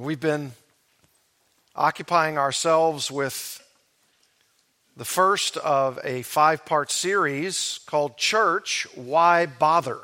[0.00, 0.52] We've been
[1.74, 3.60] occupying ourselves with
[4.96, 9.98] the first of a five part series called Church Why Bother?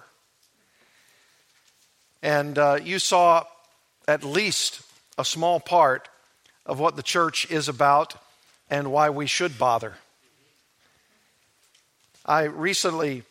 [2.25, 3.45] And uh, you saw
[4.09, 4.83] at least
[5.17, 6.09] a small part
[6.67, 8.17] of what the church is about
[8.69, 9.95] and why we should bother.
[12.27, 13.23] I recently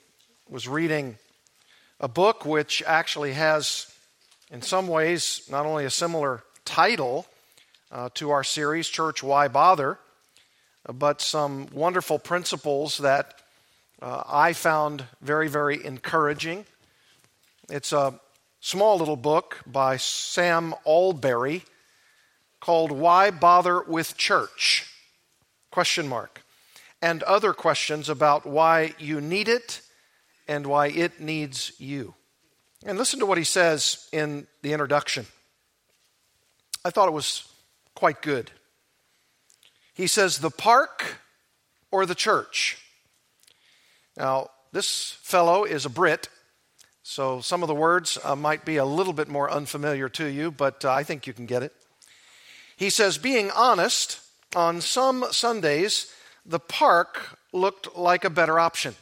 [0.50, 1.18] was reading
[2.00, 3.94] a book which actually has,
[4.50, 7.28] in some ways, not only a similar title
[7.92, 10.00] uh, to our series, Church Why Bother,
[10.92, 13.36] but some wonderful principles that
[14.02, 16.66] uh, I found very, very encouraging.
[17.70, 18.20] It's a
[18.60, 21.64] small little book by Sam Allberry
[22.60, 24.90] called Why Bother with Church?
[25.72, 26.44] Question mark.
[27.02, 29.82] And other questions about why you need it
[30.48, 32.16] and why it needs you.
[32.86, 35.26] And listen to what he says in the introduction.
[36.86, 37.48] I thought it was
[37.96, 38.52] quite good.
[39.94, 41.20] He says, The park
[41.92, 42.78] or the church?
[44.18, 46.30] Now, this fellow is a Brit,
[47.04, 50.52] so some of the words uh, might be a little bit more unfamiliar to you,
[50.52, 51.74] but uh, I think you can get it.
[52.76, 54.20] He says, Being honest,
[54.56, 56.12] on some Sundays,
[56.46, 58.96] the park looked like a better option.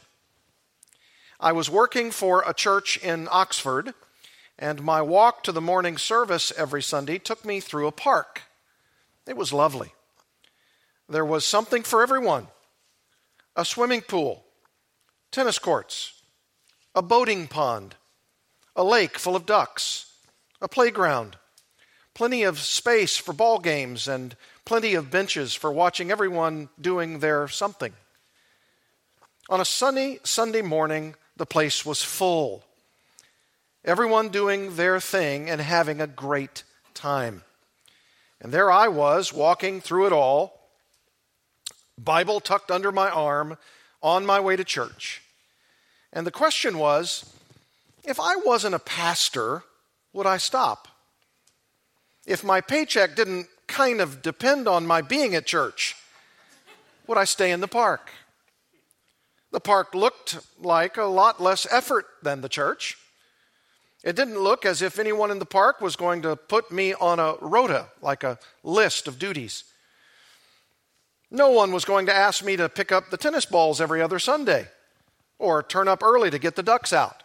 [1.40, 3.94] I was working for a church in Oxford,
[4.62, 8.42] and my walk to the morning service every Sunday took me through a park.
[9.26, 9.92] It was lovely.
[11.08, 12.46] There was something for everyone
[13.56, 14.44] a swimming pool,
[15.32, 16.22] tennis courts,
[16.94, 17.96] a boating pond,
[18.76, 20.06] a lake full of ducks,
[20.60, 21.36] a playground,
[22.14, 27.48] plenty of space for ball games, and plenty of benches for watching everyone doing their
[27.48, 27.94] something.
[29.50, 32.64] On a sunny Sunday morning, the place was full.
[33.84, 36.62] Everyone doing their thing and having a great
[36.94, 37.42] time.
[38.40, 40.68] And there I was, walking through it all,
[41.98, 43.58] Bible tucked under my arm,
[44.02, 45.22] on my way to church.
[46.12, 47.32] And the question was
[48.04, 49.62] if I wasn't a pastor,
[50.12, 50.88] would I stop?
[52.26, 55.96] If my paycheck didn't kind of depend on my being at church,
[57.06, 58.10] would I stay in the park?
[59.50, 62.96] The park looked like a lot less effort than the church.
[64.04, 67.20] It didn't look as if anyone in the park was going to put me on
[67.20, 69.64] a rota, like a list of duties.
[71.30, 74.18] No one was going to ask me to pick up the tennis balls every other
[74.18, 74.68] Sunday
[75.38, 77.22] or turn up early to get the ducks out.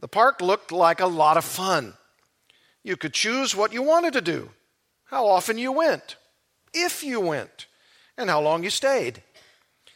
[0.00, 1.94] The park looked like a lot of fun.
[2.82, 4.50] You could choose what you wanted to do,
[5.06, 6.16] how often you went,
[6.74, 7.66] if you went,
[8.16, 9.22] and how long you stayed.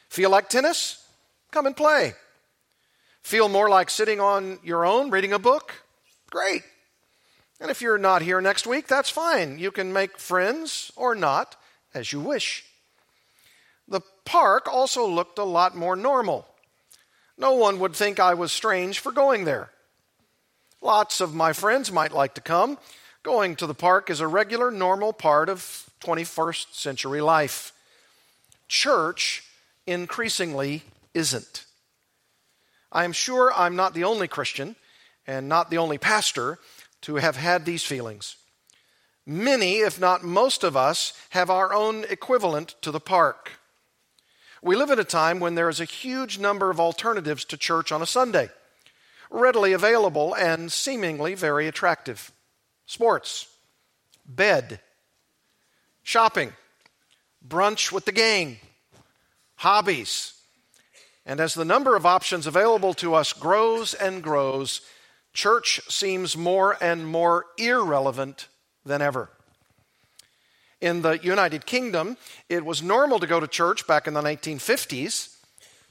[0.09, 1.07] Feel like tennis?
[1.51, 2.15] Come and play.
[3.23, 5.83] Feel more like sitting on your own reading a book?
[6.31, 6.63] Great.
[7.61, 9.59] And if you're not here next week, that's fine.
[9.59, 11.57] You can make friends or not
[11.93, 12.65] as you wish.
[13.87, 16.47] The park also looked a lot more normal.
[17.37, 19.71] No one would think I was strange for going there.
[20.81, 22.79] Lots of my friends might like to come.
[23.23, 27.73] Going to the park is a regular, normal part of 21st century life.
[28.69, 29.45] Church
[29.87, 30.83] increasingly
[31.13, 31.67] isn't.
[32.93, 34.77] I am sure I'm not the only Christian
[35.27, 36.59] and not the only pastor
[37.03, 38.37] to have had these feelings.
[39.27, 43.53] Many, if not most of us, have our own equivalent to the park.
[44.63, 47.93] We live at a time when there is a huge number of alternatives to church
[47.93, 48.51] on a Sunday,
[49.31, 52.33] readily available and seemingly very attractive.
[52.87, 53.49] Sports,
[54.27, 54.81] bed,
[56.03, 56.53] shopping,
[57.47, 58.59] brunch with the gang,
[59.57, 60.40] hobbies,
[61.27, 64.81] and as the number of options available to us grows and grows,
[65.33, 68.49] church seems more and more irrelevant
[68.85, 69.31] than ever.
[70.81, 72.17] In the United Kingdom,
[72.49, 75.37] it was normal to go to church back in the 1950s.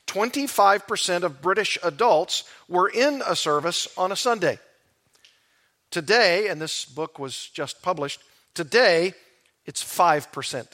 [0.08, 4.58] 25% of British adults were in a service on a Sunday.
[5.92, 8.22] Today, and this book was just published,
[8.56, 9.14] today
[9.66, 10.68] it's 5%.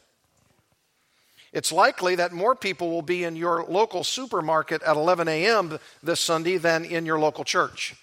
[1.56, 5.80] It's likely that more people will be in your local supermarket at 11 a.m.
[6.04, 7.96] this Sunday than in your local church.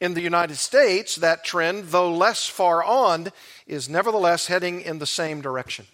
[0.00, 3.30] In the United States, that trend, though less far on,
[3.66, 5.86] is nevertheless heading in the same direction.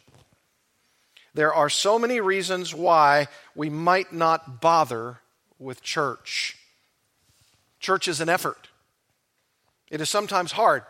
[1.33, 5.21] There are so many reasons why we might not bother
[5.59, 6.59] with church.
[7.81, 8.69] Church is an effort,
[9.91, 10.83] it is sometimes hard,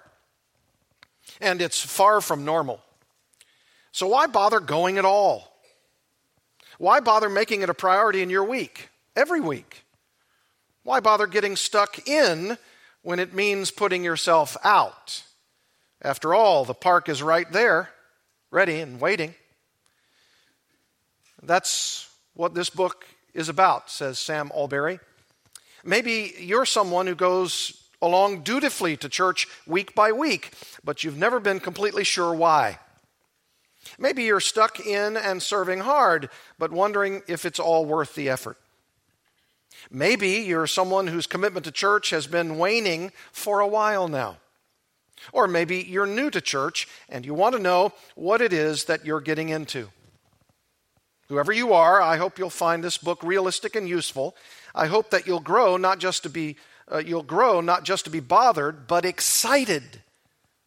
[1.40, 2.80] and it's far from normal.
[3.96, 5.50] So, why bother going at all?
[6.76, 9.86] Why bother making it a priority in your week, every week?
[10.82, 12.58] Why bother getting stuck in
[13.00, 15.22] when it means putting yourself out?
[16.02, 17.88] After all, the park is right there,
[18.50, 19.34] ready and waiting.
[21.42, 25.00] That's what this book is about, says Sam Allberry.
[25.86, 30.52] Maybe you're someone who goes along dutifully to church week by week,
[30.84, 32.78] but you've never been completely sure why.
[33.98, 38.58] Maybe you're stuck in and serving hard, but wondering if it's all worth the effort.
[39.90, 44.38] Maybe you're someone whose commitment to church has been waning for a while now.
[45.32, 49.04] Or maybe you're new to church and you want to know what it is that
[49.04, 49.90] you're getting into.
[51.28, 54.36] Whoever you are, I hope you'll find this book realistic and useful.
[54.74, 56.56] I hope that you'll grow not just to be
[56.90, 60.02] uh, you'll grow not just to be bothered, but excited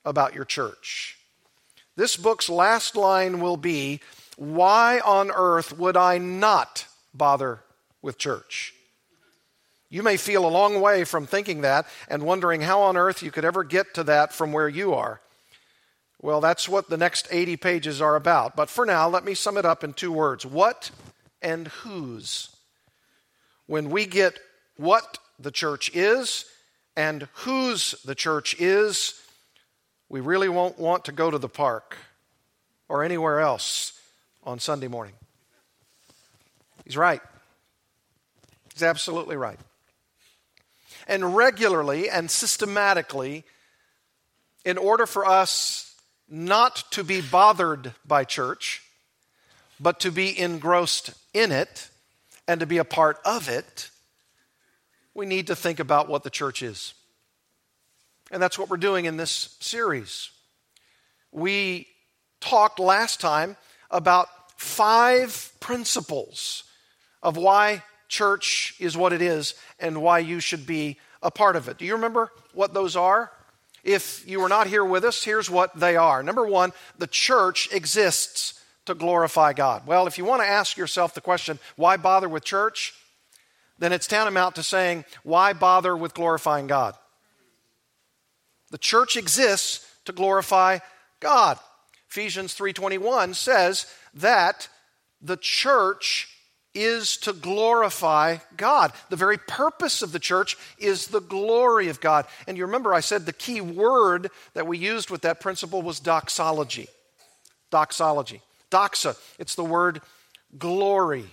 [0.04, 1.19] about your church.
[2.00, 4.00] This book's last line will be
[4.38, 7.60] Why on earth would I not bother
[8.02, 8.74] with church?
[9.90, 13.32] You may feel a long way from thinking that and wondering how on earth you
[13.32, 15.20] could ever get to that from where you are.
[16.22, 18.56] Well, that's what the next 80 pages are about.
[18.56, 20.92] But for now, let me sum it up in two words what
[21.42, 22.56] and whose.
[23.66, 24.40] When we get
[24.78, 26.46] what the church is
[26.96, 29.20] and whose the church is,
[30.10, 31.98] we really won't want to go to the park
[32.88, 33.94] or anywhere else
[34.44, 35.14] on Sunday morning.
[36.84, 37.22] He's right.
[38.74, 39.60] He's absolutely right
[41.10, 43.44] and regularly and systematically
[44.64, 45.96] in order for us
[46.30, 48.84] not to be bothered by church,
[49.80, 51.90] but to be engrossed in it
[52.48, 53.90] and to be a part of it,
[55.16, 56.94] we need to think about what the church is.
[58.32, 60.32] And that's what we're doing in this series.
[61.32, 61.88] We
[62.42, 63.58] talked last time
[63.92, 64.28] about
[64.58, 66.64] five principles
[67.22, 71.68] of why church is what it is and why you should be a part of
[71.68, 71.78] it.
[71.78, 73.32] Do you remember what those are?
[73.84, 76.22] If you were not here with us, here's what they are.
[76.24, 79.86] Number one, the church exists to glorify God.
[79.88, 82.94] Well, if you want to ask yourself the question, why bother with church?
[83.78, 86.96] Then it's tantamount to saying, why bother with glorifying God?
[88.72, 90.80] The church exists to glorify
[91.20, 91.60] God.
[92.10, 94.68] Ephesians 3:21 says that
[95.22, 96.28] the church
[96.74, 98.94] is to glorify God.
[99.10, 102.26] The very purpose of the church is the glory of God.
[102.48, 106.00] And you remember I said the key word that we used with that principle was
[106.00, 106.88] doxology.
[107.72, 108.42] Doxology.
[108.72, 110.02] Doxa, it's the word
[110.58, 111.26] glory.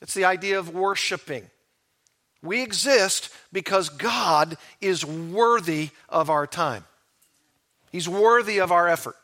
[0.00, 1.50] It's the idea of worshiping.
[2.42, 6.84] We exist because God is worthy of our time.
[7.92, 9.16] He's worthy of our effort.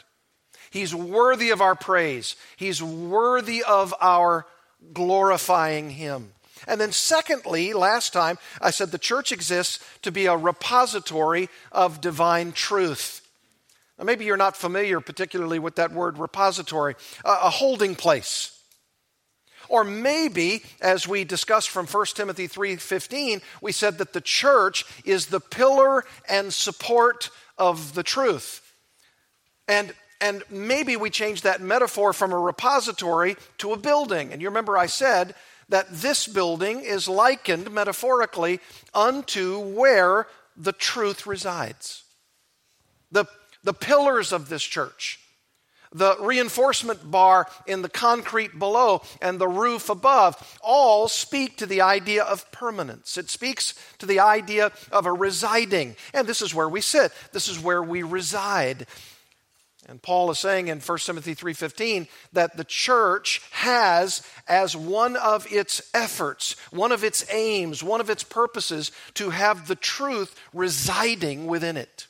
[0.70, 2.36] He's worthy of our praise.
[2.56, 4.46] He's worthy of our
[4.92, 6.32] glorifying Him.
[6.66, 12.00] And then, secondly, last time I said the church exists to be a repository of
[12.00, 13.26] divine truth.
[13.98, 18.55] Now, maybe you're not familiar particularly with that word repository, a holding place.
[19.68, 25.26] Or maybe, as we discussed from 1 Timothy 3:15, we said that the church is
[25.26, 28.62] the pillar and support of the truth.
[29.68, 34.32] And and maybe we change that metaphor from a repository to a building.
[34.32, 35.34] And you remember I said
[35.68, 38.60] that this building is likened metaphorically
[38.94, 40.26] unto where
[40.56, 42.04] the truth resides.
[43.10, 43.26] The,
[43.62, 45.20] the pillars of this church,
[45.92, 51.80] the reinforcement bar in the concrete below, and the roof above all speak to the
[51.80, 53.16] idea of permanence.
[53.16, 55.96] It speaks to the idea of a residing.
[56.12, 58.86] And this is where we sit, this is where we reside.
[59.88, 65.46] And Paul is saying in 1 Timothy 3:15 that the church has as one of
[65.52, 71.46] its efforts, one of its aims, one of its purposes to have the truth residing
[71.46, 72.08] within it.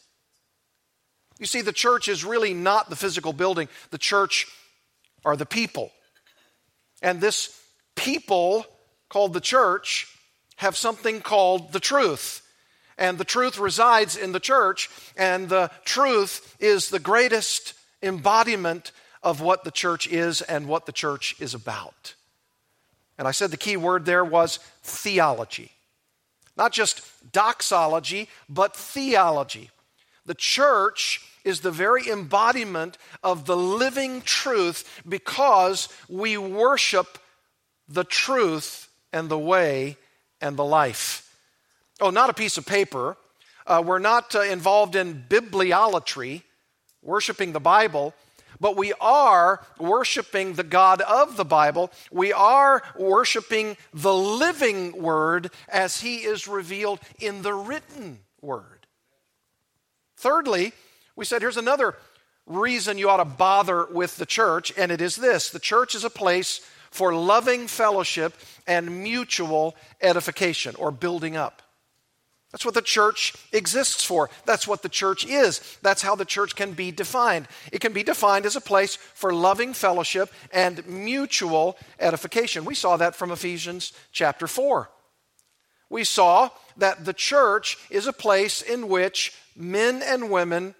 [1.38, 3.69] You see the church is really not the physical building.
[3.90, 4.47] The church
[5.25, 5.90] are the people.
[7.02, 7.61] And this
[7.95, 8.66] people
[9.09, 10.09] called the church
[10.57, 12.43] have something called the truth.
[12.99, 14.88] And the truth resides in the church,
[15.19, 20.93] and the truth is the greatest embodiment of what the church is and what the
[20.93, 22.14] church is about.
[23.19, 25.73] And I said the key word there was theology.
[26.57, 27.02] Not just
[27.33, 29.71] doxology, but theology.
[30.26, 37.18] The church is the very embodiment of the living truth because we worship
[37.88, 39.97] the truth and the way
[40.40, 41.33] and the life.
[42.00, 43.16] Oh, not a piece of paper.
[43.66, 46.42] Uh, we're not uh, involved in bibliolatry,
[47.02, 48.12] worshiping the Bible,
[48.61, 51.92] but we are worshiping the God of the Bible.
[52.11, 58.75] We are worshiping the living Word as He is revealed in the written Word.
[60.16, 60.73] Thirdly,
[61.14, 61.94] We said here's another
[62.46, 66.04] reason you ought to bother with the church, and it is this the church is
[66.04, 68.35] a place for loving fellowship
[68.66, 71.62] and mutual edification or building up.
[72.52, 74.30] That's what the church exists for.
[74.46, 75.76] That's what the church is.
[75.82, 77.49] That's how the church can be defined.
[77.70, 82.64] It can be defined as a place for loving fellowship and mutual edification.
[82.64, 84.88] We saw that from Ephesians chapter 4.
[85.88, 90.75] We saw that the church is a place in which men and women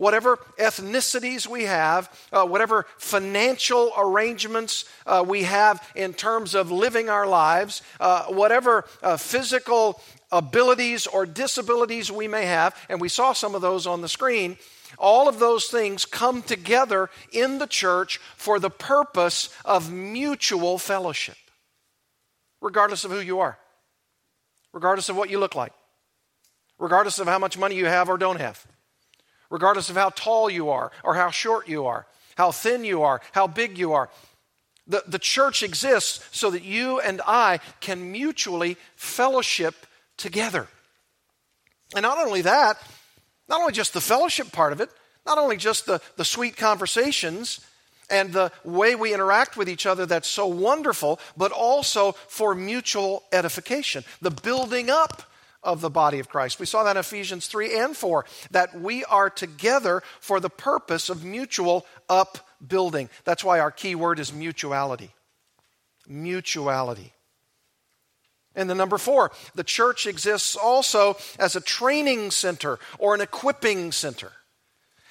[0.00, 7.10] whatever ethnicities we have, uh, whatever financial arrangements uh, we have in terms of living
[7.10, 10.00] our lives, uh, whatever uh, physical
[10.32, 14.56] abilities or disabilities we may have, and we saw some of those on the screen.
[14.96, 21.36] All of those things come together in the church for the purpose of mutual fellowship,
[22.62, 23.58] regardless of who you are,
[24.72, 25.72] regardless of what you look like,
[26.78, 28.66] regardless of how much money you have or don't have
[29.50, 33.20] regardless of how tall you are, or how short you are, how thin you are,
[33.32, 34.08] how big you are.
[34.86, 39.74] The, the church exists so that you and I can mutually fellowship
[40.16, 40.68] together.
[41.94, 42.80] And not only that,
[43.48, 44.90] not only just the fellowship part of it,
[45.26, 47.60] not only just the, the sweet conversations
[48.10, 53.24] and the way we interact with each other that's so wonderful, but also for mutual
[53.32, 55.22] edification, the building up
[55.62, 56.58] of the body of Christ.
[56.58, 61.08] We saw that in Ephesians 3 and 4, that we are together for the purpose
[61.08, 63.10] of mutual upbuilding.
[63.24, 65.10] That's why our key word is mutuality.
[66.08, 67.12] Mutuality.
[68.56, 73.92] And the number four, the church exists also as a training center or an equipping
[73.92, 74.32] center.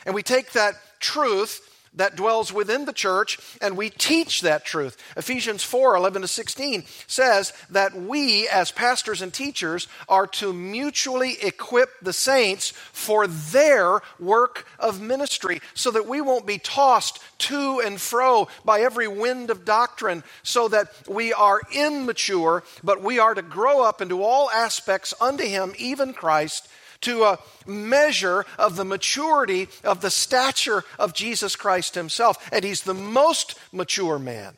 [0.06, 4.98] And we take that truth that dwells within the church, and we teach that truth.
[5.17, 11.38] Ephesians 4 11 to 16 says that we, as pastors and teachers, are to mutually
[11.41, 17.81] equip the saints for their work of ministry so that we won't be tossed to
[17.84, 23.34] and fro by every wind of doctrine, so that we are immature, but we are
[23.34, 26.67] to grow up into all aspects unto Him, even Christ
[27.01, 32.50] to a measure of the maturity of the stature of Jesus Christ himself.
[32.51, 34.58] And he's the most mature man.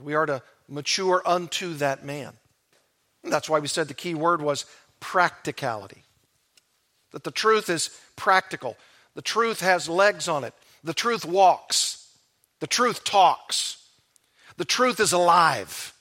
[0.00, 2.32] We are to mature unto that man.
[3.22, 4.64] And that's why we said the key word was
[4.98, 6.04] practicality.
[7.12, 8.76] That the truth is practical,
[9.14, 12.08] the truth has legs on it, the truth walks,
[12.60, 13.84] the truth talks,
[14.56, 15.92] the truth is alive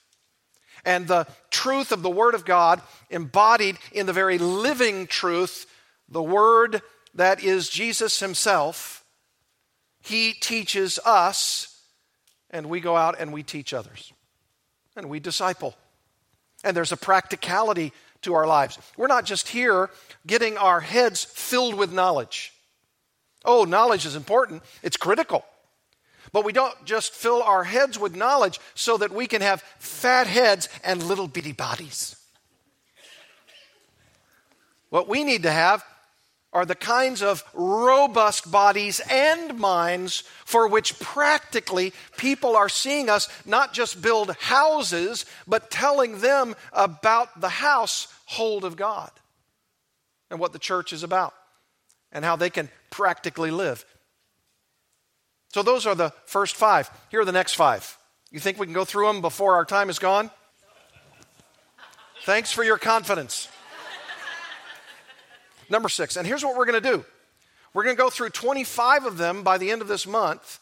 [0.86, 5.66] and the truth of the Word of God embodied in the very living truth,
[6.08, 6.82] the Word
[7.14, 9.04] that is Jesus Himself.
[10.02, 11.82] He teaches us,
[12.50, 14.14] and we go out and we teach others,
[14.96, 15.76] and we disciple.
[16.64, 18.78] And there's a practicality to our lives.
[18.98, 19.90] We're not just here
[20.28, 22.54] getting our heads filled with knowledge.
[23.46, 25.46] Oh, knowledge is important, it's critical.
[26.32, 30.28] But we don't just fill our heads with knowledge so that we can have fat
[30.28, 32.16] heads and little bitty bodies.
[34.90, 35.84] What we need to have
[36.52, 43.30] are the kinds of robust bodies and minds for which practically people are seeing us
[43.46, 49.12] not just build houses, but telling them about the household of God
[50.32, 51.36] and what the church is about
[52.12, 53.86] and how they can practically live.
[55.54, 56.90] So those are the first five.
[57.10, 57.96] Here are the next five.
[58.32, 60.32] You think we can go through them before our time is gone?
[62.24, 63.48] Thanks for your confidence.
[65.70, 67.06] Number six, and here's what we're going to do
[67.74, 70.60] we're going to go through 25 of them by the end of this month.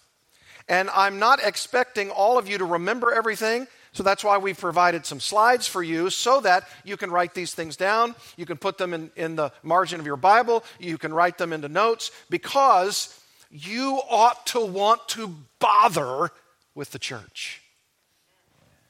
[0.69, 3.67] And I'm not expecting all of you to remember everything.
[3.93, 7.53] So that's why we've provided some slides for you so that you can write these
[7.53, 8.15] things down.
[8.35, 10.63] You can put them in, in the margin of your Bible.
[10.79, 13.17] You can write them into notes because
[13.49, 16.31] you ought to want to bother
[16.75, 17.61] with the church.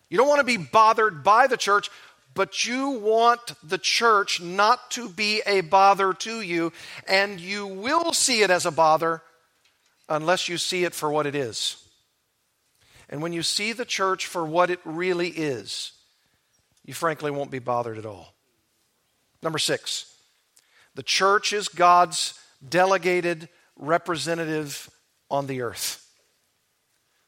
[0.10, 1.90] You don't want to be bothered by the church,
[2.38, 6.72] but you want the church not to be a bother to you,
[7.08, 9.24] and you will see it as a bother
[10.08, 11.84] unless you see it for what it is.
[13.10, 15.94] And when you see the church for what it really is,
[16.86, 18.36] you frankly won't be bothered at all.
[19.42, 20.06] Number six,
[20.94, 22.40] the church is God's
[22.70, 24.92] delegated representative
[25.32, 26.08] on the earth.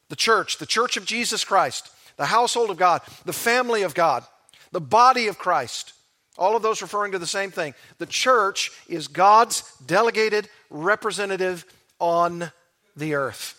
[0.08, 4.24] The church, the church of Jesus Christ, the household of God, the family of God,
[4.72, 5.92] the body of Christ,
[6.38, 7.74] all of those referring to the same thing.
[7.98, 11.64] The church is God's delegated representative
[11.98, 12.50] on
[12.96, 13.56] the earth.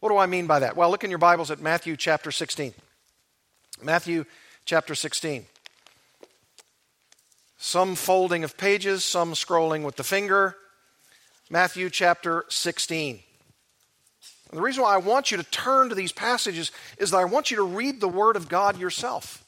[0.00, 0.76] What do I mean by that?
[0.76, 2.72] Well, look in your Bibles at Matthew chapter 16.
[3.82, 4.24] Matthew
[4.64, 5.44] chapter 16.
[7.58, 10.56] Some folding of pages, some scrolling with the finger,
[11.50, 13.20] Matthew chapter 16.
[14.50, 17.24] And the reason why I want you to turn to these passages is that I
[17.24, 19.44] want you to read the Word of God yourself.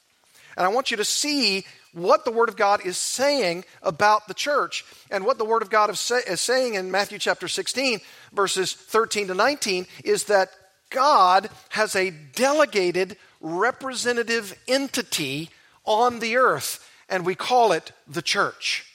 [0.57, 4.35] And I want you to see what the Word of God is saying about the
[4.35, 4.85] church.
[5.11, 8.01] And what the Word of God is, say, is saying in Matthew chapter 16,
[8.33, 10.51] verses 13 to 19, is that
[10.91, 15.51] God has a delegated representative entity
[15.85, 18.87] on the earth, and we call it the church.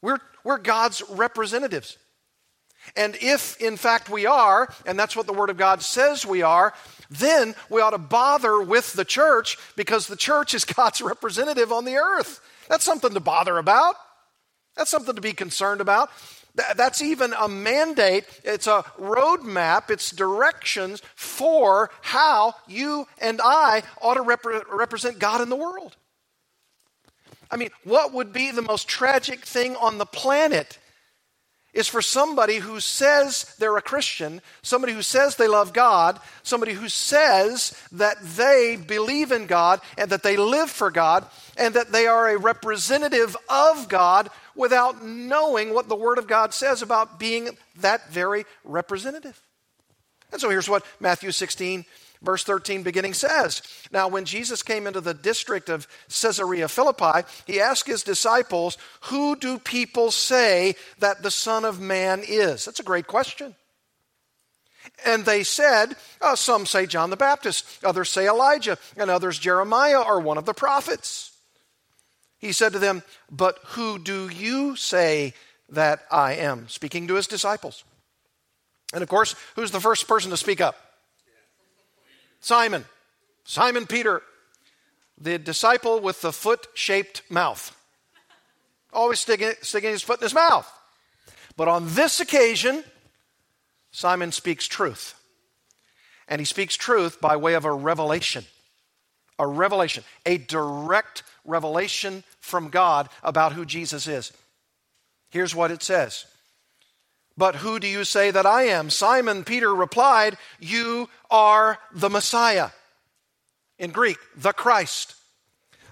[0.00, 1.98] We're, we're God's representatives.
[2.96, 6.42] And if, in fact, we are, and that's what the Word of God says we
[6.42, 6.72] are,
[7.10, 11.84] then we ought to bother with the church because the church is God's representative on
[11.84, 12.40] the earth.
[12.68, 13.96] That's something to bother about.
[14.76, 16.10] That's something to be concerned about.
[16.76, 18.24] That's even a mandate.
[18.42, 19.90] It's a roadmap.
[19.90, 25.96] It's directions for how you and I ought to rep- represent God in the world.
[27.50, 30.78] I mean, what would be the most tragic thing on the planet
[31.74, 36.72] is for somebody who says they're a Christian, somebody who says they love God, somebody
[36.72, 41.92] who says that they believe in God and that they live for God and that
[41.92, 47.18] they are a representative of God without knowing what the Word of God says about
[47.18, 49.40] being that very representative.
[50.32, 51.84] And so here's what Matthew 16
[52.22, 57.60] verse 13 beginning says Now, when Jesus came into the district of Caesarea Philippi, he
[57.60, 62.64] asked his disciples, Who do people say that the Son of Man is?
[62.64, 63.54] That's a great question.
[65.04, 70.00] And they said, oh, Some say John the Baptist, others say Elijah, and others Jeremiah
[70.00, 71.32] or one of the prophets.
[72.38, 75.34] He said to them, But who do you say
[75.70, 76.68] that I am?
[76.68, 77.84] Speaking to his disciples.
[78.92, 80.76] And of course, who's the first person to speak up?
[82.40, 82.84] Simon,
[83.44, 84.22] Simon Peter,
[85.20, 87.74] the disciple with the foot shaped mouth.
[88.92, 90.70] Always sticking, sticking his foot in his mouth.
[91.56, 92.84] But on this occasion,
[93.90, 95.14] Simon speaks truth.
[96.28, 98.44] And he speaks truth by way of a revelation.
[99.38, 104.32] A revelation, a direct revelation from God about who Jesus is.
[105.30, 106.26] Here's what it says
[107.38, 108.90] but who do you say that I am?
[108.90, 112.70] Simon Peter replied, You are the Messiah.
[113.78, 115.14] In Greek, the Christ,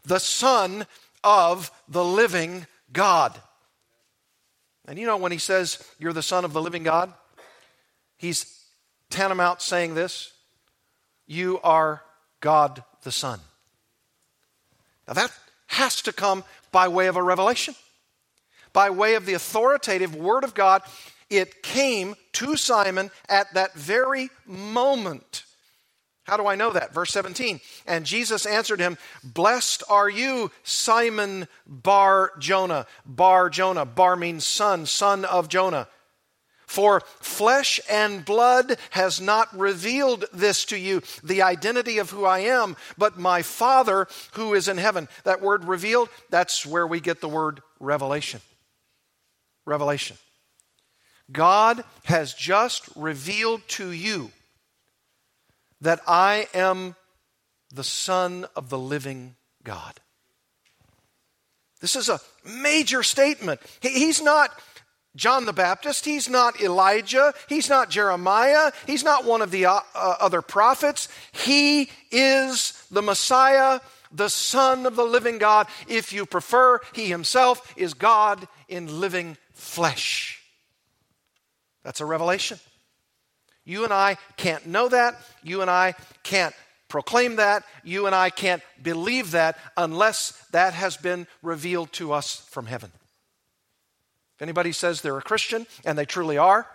[0.04, 0.86] the Son
[1.22, 3.40] of the living God.
[4.88, 7.14] And you know, when he says, You're the Son of the living God,
[8.16, 8.64] he's
[9.08, 10.32] tantamount saying this
[11.28, 12.02] You are
[12.40, 13.38] God the Son.
[15.06, 15.30] Now that
[15.68, 17.76] has to come by way of a revelation,
[18.72, 20.82] by way of the authoritative Word of God
[21.30, 25.44] it came to Simon at that very moment.
[26.24, 26.92] How do I know that?
[26.92, 27.60] Verse 17.
[27.86, 32.86] And Jesus answered him, Blessed are you, Simon Bar Jonah.
[33.04, 33.84] Bar Jonah.
[33.84, 35.86] Bar means son, son of Jonah.
[36.66, 42.40] For flesh and blood has not revealed this to you, the identity of who I
[42.40, 45.08] am, but my Father who is in heaven.
[45.22, 48.40] That word revealed, that's where we get the word revelation.
[49.64, 50.16] Revelation.
[51.30, 54.30] God has just revealed to you
[55.80, 56.94] that I am
[57.72, 60.00] the Son of the living God.
[61.80, 63.60] This is a major statement.
[63.80, 64.50] He's not
[65.16, 66.04] John the Baptist.
[66.04, 67.34] He's not Elijah.
[67.48, 68.72] He's not Jeremiah.
[68.86, 71.08] He's not one of the uh, uh, other prophets.
[71.32, 73.80] He is the Messiah,
[74.12, 75.66] the Son of the living God.
[75.88, 80.35] If you prefer, he himself is God in living flesh.
[81.86, 82.58] That's a revelation.
[83.64, 85.14] You and I can't know that.
[85.44, 85.94] You and I
[86.24, 86.52] can't
[86.88, 87.62] proclaim that.
[87.84, 92.90] You and I can't believe that unless that has been revealed to us from heaven.
[94.34, 96.66] If anybody says they're a Christian, and they truly are,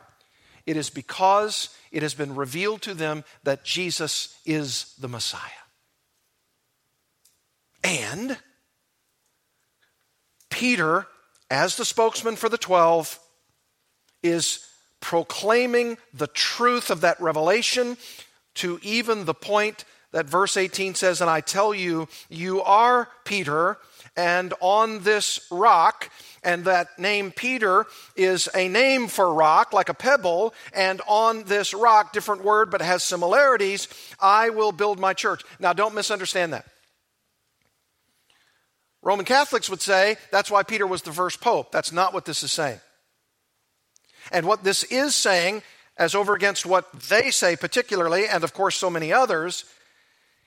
[0.65, 5.41] it is because it has been revealed to them that Jesus is the Messiah.
[7.84, 8.38] And
[10.50, 11.06] Peter,
[11.50, 13.19] as the spokesman for the 12,
[14.24, 14.65] is
[15.01, 17.97] proclaiming the truth of that revelation
[18.55, 23.77] to even the point that verse 18 says, And I tell you, you are Peter,
[24.15, 26.09] and on this rock,
[26.43, 27.85] and that name Peter
[28.15, 32.81] is a name for rock, like a pebble, and on this rock, different word, but
[32.81, 33.87] has similarities,
[34.19, 35.43] I will build my church.
[35.59, 36.65] Now, don't misunderstand that.
[39.01, 41.71] Roman Catholics would say that's why Peter was the first pope.
[41.71, 42.79] That's not what this is saying.
[44.31, 45.61] And what this is saying,
[45.97, 49.65] as over against what they say particularly, and of course so many others,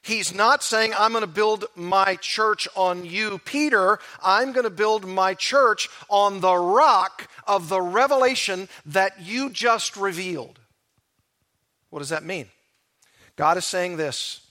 [0.04, 3.98] He's not saying, I'm going to build my church on you, Peter.
[4.22, 9.96] I'm going to build my church on the rock of the revelation that you just
[9.96, 10.58] revealed.
[11.88, 12.48] What does that mean?
[13.36, 14.46] God is saying this.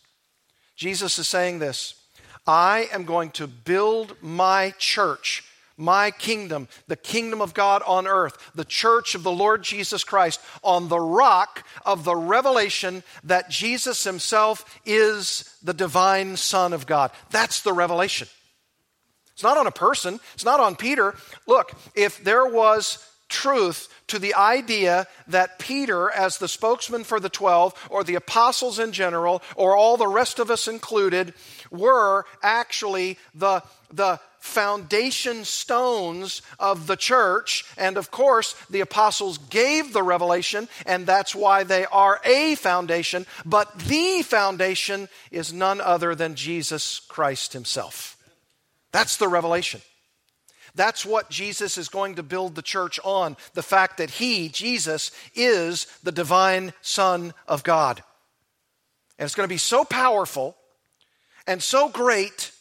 [0.75, 2.01] Jesus is saying this.
[2.47, 5.43] I am going to build my church
[5.77, 10.39] my kingdom, the kingdom of God on earth, the church of the Lord Jesus Christ,
[10.61, 17.11] on the rock of the revelation that Jesus himself is the divine Son of God.
[17.31, 18.27] That's the revelation.
[19.33, 21.15] It's not on a person, it's not on Peter.
[21.47, 27.29] Look, if there was truth to the idea that Peter, as the spokesman for the
[27.29, 31.33] 12, or the apostles in general, or all the rest of us included,
[31.71, 37.63] were actually the, the foundation stones of the church.
[37.77, 43.25] And of course, the apostles gave the revelation, and that's why they are a foundation.
[43.45, 48.17] But the foundation is none other than Jesus Christ Himself.
[48.91, 49.81] That's the revelation.
[50.75, 55.11] That's what Jesus is going to build the church on the fact that He, Jesus,
[55.33, 58.03] is the divine Son of God.
[59.17, 60.57] And it's going to be so powerful
[61.47, 62.52] and so great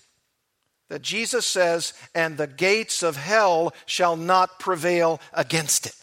[0.92, 5.96] that Jesus says, and the gates of hell shall not prevail against it.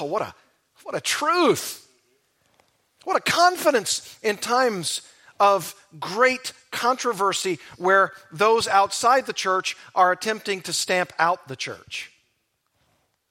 [0.00, 0.32] Oh, what a,
[0.82, 1.86] what a truth!
[3.04, 5.02] What a confidence in times
[5.38, 12.10] of great controversy where those outside the church are attempting to stamp out the church.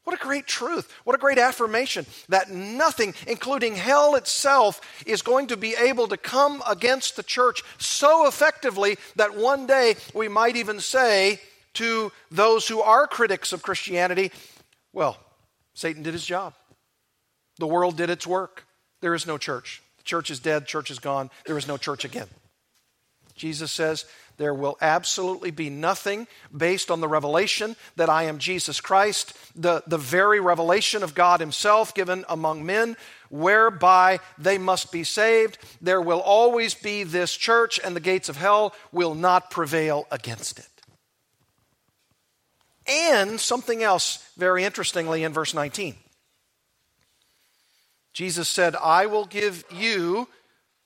[0.05, 0.91] What a great truth.
[1.03, 6.17] What a great affirmation that nothing, including hell itself, is going to be able to
[6.17, 11.41] come against the church so effectively that one day we might even say
[11.73, 14.31] to those who are critics of Christianity,
[14.93, 15.17] well,
[15.73, 16.53] Satan did his job.
[17.57, 18.65] The world did its work.
[19.01, 19.81] There is no church.
[19.97, 21.31] The church is dead, church is gone.
[21.47, 22.27] There is no church again.
[23.35, 24.05] Jesus says,
[24.37, 29.83] there will absolutely be nothing based on the revelation that I am Jesus Christ, the,
[29.87, 32.97] the very revelation of God Himself given among men,
[33.29, 35.57] whereby they must be saved.
[35.81, 40.59] There will always be this church, and the gates of hell will not prevail against
[40.59, 40.67] it.
[42.87, 45.95] And something else very interestingly in verse 19.
[48.13, 50.27] Jesus said, I will give you,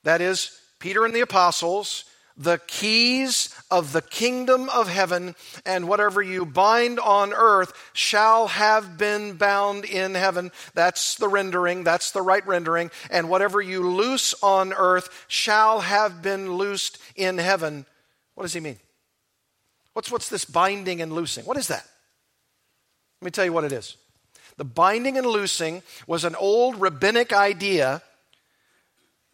[0.03, 2.05] that is, Peter and the apostles,
[2.39, 8.97] the keys of the kingdom of heaven, and whatever you bind on earth shall have
[8.97, 10.51] been bound in heaven.
[10.73, 12.91] That's the rendering, that's the right rendering.
[13.11, 17.85] And whatever you loose on earth shall have been loosed in heaven.
[18.35, 18.79] What does he mean?
[19.91, 21.43] What's, what's this binding and loosing?
[21.43, 21.85] What is that?
[23.21, 23.97] Let me tell you what it is.
[24.55, 28.01] The binding and loosing was an old rabbinic idea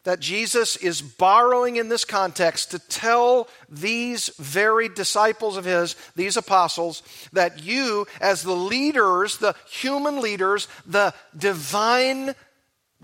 [0.06, 6.38] that Jesus is borrowing in this context to tell these very disciples of his, these
[6.38, 12.34] apostles, that you, as the leaders, the human leaders, the divine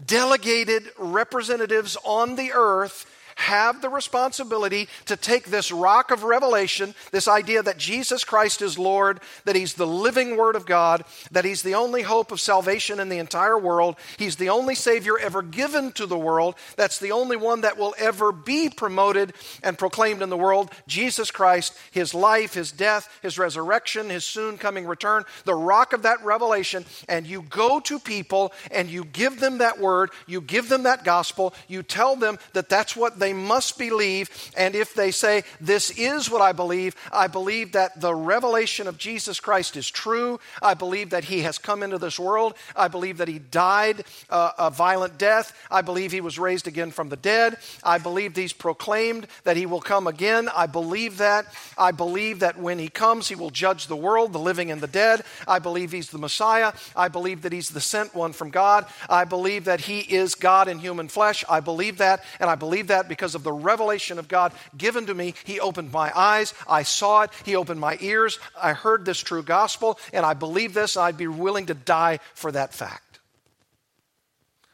[0.06, 3.06] delegated representatives on the earth,
[3.42, 8.80] have the responsibility to take this rock of revelation, this idea that Jesus Christ is
[8.80, 13.00] Lord, that He's the living Word of God, that He's the only hope of salvation
[13.00, 17.12] in the entire world, He's the only Savior ever given to the world, that's the
[17.12, 22.14] only one that will ever be promoted and proclaimed in the world Jesus Christ, His
[22.14, 26.86] life, His death, His resurrection, His soon coming return, the rock of that revelation.
[27.10, 31.04] And you go to people and you give them that word, you give them that
[31.04, 34.30] gospel, you tell them that that's what they must believe.
[34.58, 38.98] And if they say, This is what I believe, I believe that the revelation of
[38.98, 40.40] Jesus Christ is true.
[40.62, 42.56] I believe that He has come into this world.
[42.76, 45.58] I believe that He died uh, a violent death.
[45.70, 47.58] I believe He was raised again from the dead.
[47.84, 50.50] I believe He's proclaimed that He will come again.
[50.56, 51.46] I believe that.
[51.78, 54.88] I believe that when He comes, He will judge the world, the living and the
[54.88, 55.24] dead.
[55.48, 56.74] I believe He's the Messiah.
[56.96, 58.86] I believe that He's the sent one from God.
[59.10, 61.44] I believe that He is God in human flesh.
[61.50, 65.14] I believe that, and I believe that because of the revelation of God given to
[65.14, 65.34] me.
[65.44, 66.54] He opened my eyes.
[66.68, 67.32] I saw it.
[67.46, 68.40] He opened my ears.
[68.62, 70.98] I heard this true gospel, and I believe this.
[70.98, 73.20] I'd be willing to die for that fact.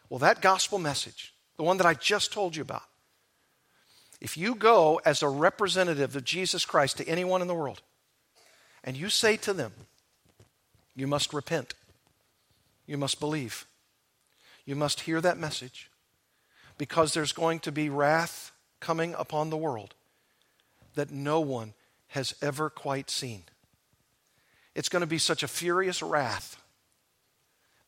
[0.09, 2.83] Well, that gospel message, the one that I just told you about,
[4.19, 7.81] if you go as a representative of Jesus Christ to anyone in the world,
[8.83, 9.73] and you say to them,
[10.95, 11.73] You must repent,
[12.85, 13.65] you must believe,
[14.65, 15.91] you must hear that message,
[16.77, 19.95] because there's going to be wrath coming upon the world
[20.95, 21.73] that no one
[22.09, 23.43] has ever quite seen.
[24.75, 26.61] It's going to be such a furious wrath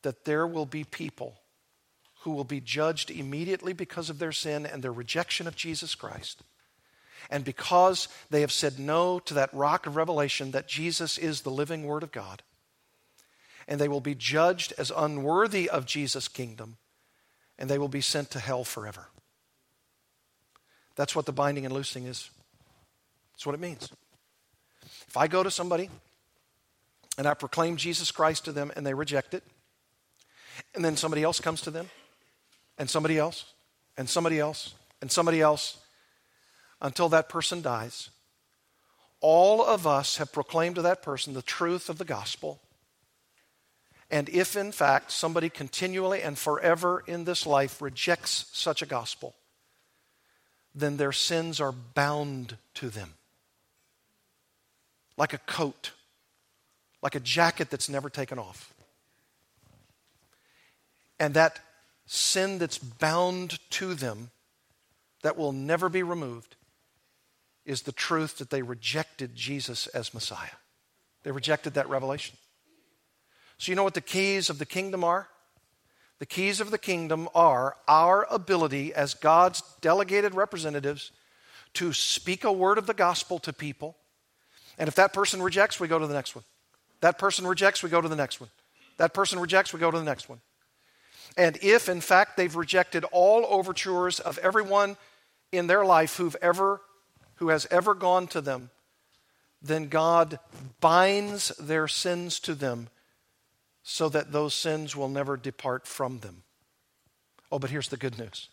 [0.01, 1.35] that there will be people
[2.21, 6.41] who will be judged immediately because of their sin and their rejection of Jesus Christ.
[7.29, 11.51] And because they have said no to that rock of revelation that Jesus is the
[11.51, 12.43] living Word of God.
[13.67, 16.77] And they will be judged as unworthy of Jesus' kingdom,
[17.59, 19.07] and they will be sent to hell forever.
[20.95, 22.31] That's what the binding and loosing is.
[23.33, 23.91] That's what it means.
[25.07, 25.89] If I go to somebody
[27.17, 29.43] and I proclaim Jesus Christ to them and they reject it,
[30.73, 31.89] and then somebody else comes to them,
[32.77, 33.45] and somebody else,
[33.97, 35.77] and somebody else, and somebody else,
[36.81, 38.09] until that person dies,
[39.21, 42.61] all of us have proclaimed to that person the truth of the gospel.
[44.11, 49.35] And if in fact somebody continually and forever in this life rejects such a gospel,
[50.73, 53.13] then their sins are bound to them.
[55.17, 55.91] Like a coat,
[57.01, 58.73] like a jacket that's never taken off.
[61.19, 61.59] And that
[62.05, 64.31] sin that's bound to them,
[65.21, 66.55] that will never be removed,
[67.65, 70.57] is the truth that they rejected Jesus as Messiah.
[71.23, 72.37] They rejected that revelation.
[73.59, 75.27] So, you know what the keys of the kingdom are?
[76.19, 81.11] The keys of the kingdom are our ability as God's delegated representatives
[81.73, 83.97] to speak a word of the gospel to people.
[84.77, 86.45] And if that person rejects, we go to the next one.
[87.01, 88.49] That person rejects, we go to the next one.
[88.97, 90.39] That person rejects, we go to the next one.
[91.37, 94.95] And if, in fact, they've rejected all overtures of everyone
[95.51, 96.81] in their life who've ever,
[97.35, 98.69] who has ever gone to them,
[99.61, 100.39] then God
[100.79, 102.87] binds their sins to them
[103.83, 106.43] so that those sins will never depart from them.
[107.51, 108.49] Oh, but here's the good news.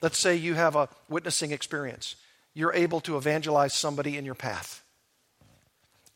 [0.00, 2.16] Let's say you have a witnessing experience.
[2.54, 4.82] You're able to evangelize somebody in your path.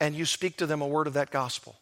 [0.01, 1.77] And you speak to them a word of that gospel.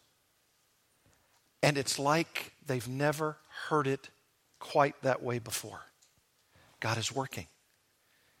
[1.63, 4.09] And it's like they've never heard it
[4.59, 5.81] quite that way before.
[6.79, 7.47] God is working,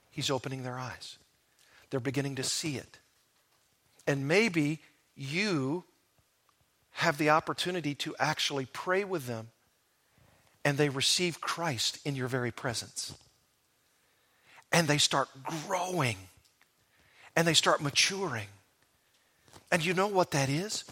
[0.09, 1.17] He's opening their eyes.
[1.89, 2.99] They're beginning to see it.
[4.07, 4.79] And maybe
[5.15, 5.83] you
[6.91, 9.49] have the opportunity to actually pray with them
[10.63, 13.13] and they receive Christ in your very presence.
[14.71, 15.29] And they start
[15.65, 16.17] growing
[17.35, 18.47] and they start maturing.
[19.71, 20.83] And you know what that is?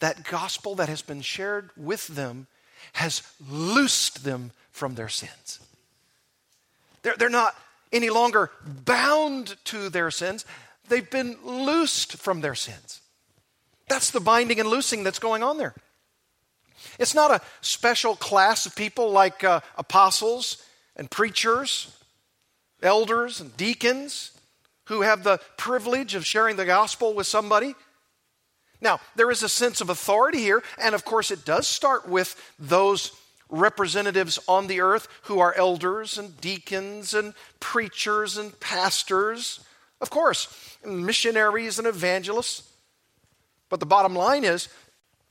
[0.00, 2.46] That gospel that has been shared with them
[2.94, 5.60] has loosed them from their sins.
[7.02, 7.54] They're, they're not
[7.92, 10.46] any longer bound to their sins,
[10.88, 13.01] they've been loosed from their sins.
[13.92, 15.74] That's the binding and loosing that's going on there.
[16.98, 20.64] It's not a special class of people like uh, apostles
[20.96, 21.94] and preachers,
[22.82, 24.30] elders and deacons
[24.86, 27.74] who have the privilege of sharing the gospel with somebody.
[28.80, 32.34] Now, there is a sense of authority here, and of course, it does start with
[32.58, 33.12] those
[33.50, 39.60] representatives on the earth who are elders and deacons and preachers and pastors.
[40.00, 40.48] Of course,
[40.82, 42.71] missionaries and evangelists.
[43.72, 44.68] But the bottom line is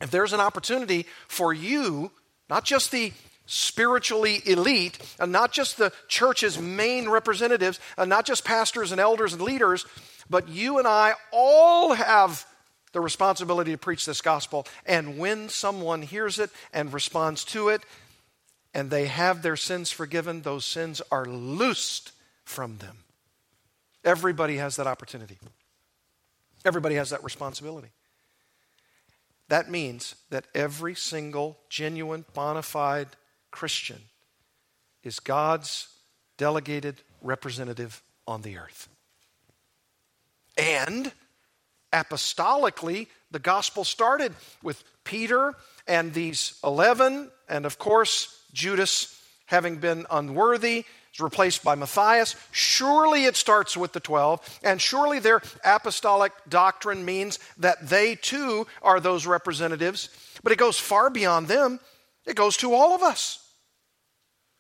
[0.02, 2.10] if there's an opportunity for you,
[2.50, 3.14] not just the
[3.46, 9.34] spiritually elite, and not just the church's main representatives, and not just pastors and elders
[9.34, 9.86] and leaders,
[10.28, 12.48] but you and I all have
[12.94, 14.66] the responsibility to preach this gospel.
[14.88, 17.84] And when someone hears it and responds to it,
[18.74, 22.12] and they have their sins forgiven, those sins are loosed
[22.44, 23.04] from them.
[24.04, 25.38] Everybody has that opportunity.
[26.66, 27.92] Everybody has that responsibility.
[29.52, 33.10] That means that every single genuine, bona fide
[33.52, 34.00] Christian
[35.04, 35.90] is God's
[36.38, 38.88] delegated representative on the earth.
[40.58, 41.12] And
[41.92, 44.34] apostolically, the gospel started
[44.64, 45.54] with Peter
[45.86, 50.86] and these 11, and of course, Judas having been unworthy
[51.22, 52.36] replaced by Matthias.
[52.52, 58.68] Surely it starts with the 12, and surely their apostolic doctrine means that they too
[58.82, 60.10] are those representatives.
[60.44, 61.80] But it goes far beyond them,
[62.26, 63.38] it goes to all of us.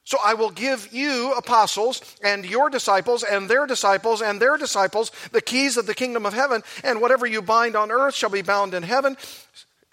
[0.03, 5.11] So I will give you, apostles, and your disciples, and their disciples, and their disciples,
[5.31, 8.41] the keys of the kingdom of heaven, and whatever you bind on earth shall be
[8.41, 9.15] bound in heaven,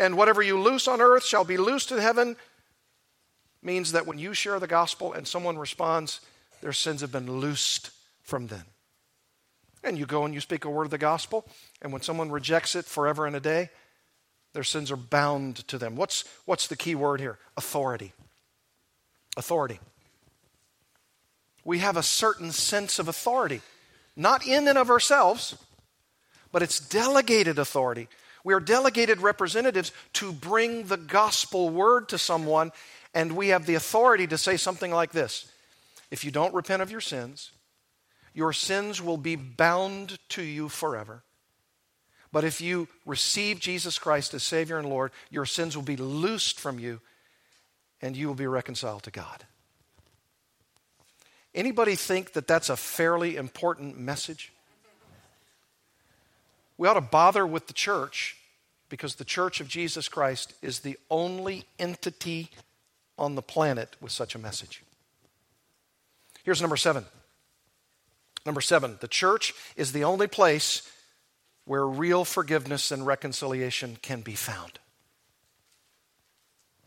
[0.01, 2.37] and whatever you loose on earth shall be loosed in heaven.
[3.63, 6.21] Means that when you share the gospel and someone responds,
[6.61, 7.91] their sins have been loosed
[8.23, 8.65] from them.
[9.85, 11.47] And you go and you speak a word of the gospel,
[11.81, 13.71] and when someone rejects it forever and a day,
[14.53, 15.95] their sins are bound to them.
[15.95, 17.39] What's, what's the key word here?
[17.57, 18.13] Authority.
[19.37, 19.79] Authority.
[21.65, 23.61] We have a certain sense of authority,
[24.17, 25.57] not in and of ourselves,
[26.51, 28.09] but it's delegated authority.
[28.43, 32.73] We are delegated representatives to bring the gospel word to someone
[33.15, 35.51] And we have the authority to say something like this
[36.11, 37.53] If you don't repent of your sins,
[38.35, 41.23] your sins will be bound to you forever.
[42.31, 46.61] But if you receive Jesus Christ as Savior and Lord, your sins will be loosed
[46.61, 47.01] from you
[48.01, 49.45] and you will be reconciled to God.
[51.55, 54.53] Anybody think that that's a fairly important message?
[56.77, 58.37] We ought to bother with the church
[58.89, 62.51] because the church of Jesus Christ is the only entity
[63.19, 64.83] on the planet with such a message.
[66.49, 67.05] Here's number seven.
[68.47, 70.81] Number seven, the church is the only place
[71.67, 74.79] where real forgiveness and reconciliation can be found.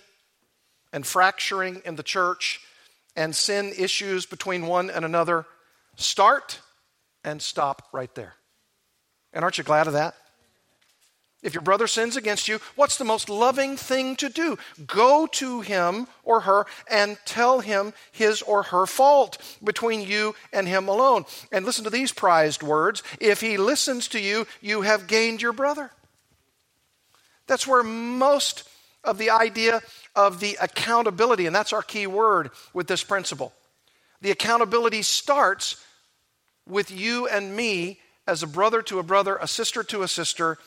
[0.93, 2.59] and fracturing in the church
[3.15, 5.45] and sin issues between one and another
[5.95, 6.59] start
[7.23, 8.35] and stop right there.
[9.33, 10.15] And aren't you glad of that?
[11.41, 14.59] If your brother sins against you, what's the most loving thing to do?
[14.85, 20.67] Go to him or her and tell him his or her fault between you and
[20.67, 21.25] him alone.
[21.51, 25.53] And listen to these prized words if he listens to you, you have gained your
[25.53, 25.89] brother.
[27.47, 28.69] That's where most
[29.03, 29.81] of the idea
[30.15, 33.51] of the accountability, and that's our key word with this principle.
[34.21, 35.83] The accountability starts
[36.67, 37.99] with you and me
[38.31, 40.57] as a brother to a brother, a sister to a sister,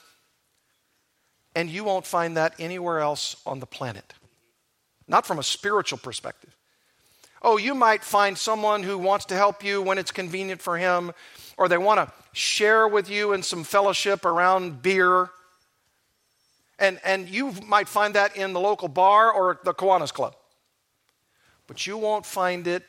[1.57, 4.13] and you won't find that anywhere else on the planet.
[5.09, 6.55] Not from a spiritual perspective.
[7.41, 11.13] Oh, you might find someone who wants to help you when it's convenient for him,
[11.57, 15.31] or they want to share with you in some fellowship around beer.
[16.79, 20.37] And, and you might find that in the local bar or the Kiwanis Club.
[21.67, 22.83] But you won't find it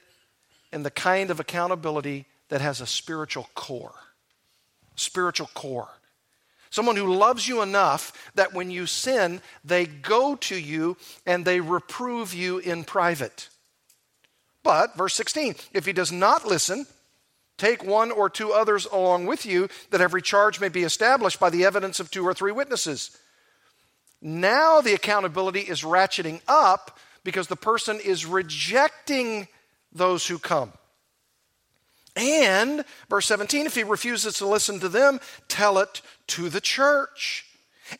[0.73, 3.95] in the kind of accountability that has a spiritual core
[4.95, 5.89] spiritual core.
[6.69, 11.61] Someone who loves you enough that when you sin, they go to you and they
[11.61, 13.49] reprove you in private.
[14.61, 16.85] But, verse 16, if he does not listen,
[17.57, 21.49] take one or two others along with you, that every charge may be established by
[21.49, 23.17] the evidence of two or three witnesses.
[24.21, 29.47] Now the accountability is ratcheting up because the person is rejecting
[29.91, 30.73] those who come.
[32.15, 37.45] And, verse 17, if he refuses to listen to them, tell it to the church.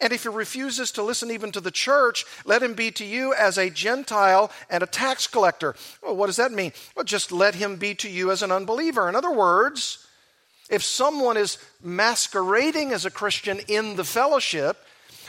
[0.01, 3.33] And if he refuses to listen even to the church, let him be to you
[3.33, 5.75] as a Gentile and a tax collector.
[6.01, 6.73] Well, what does that mean?
[6.95, 9.07] Well, just let him be to you as an unbeliever.
[9.07, 10.07] In other words,
[10.69, 14.77] if someone is masquerading as a Christian in the fellowship,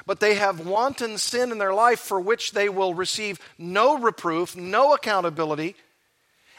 [0.06, 4.56] but they have wanton sin in their life for which they will receive no reproof,
[4.56, 5.76] no accountability,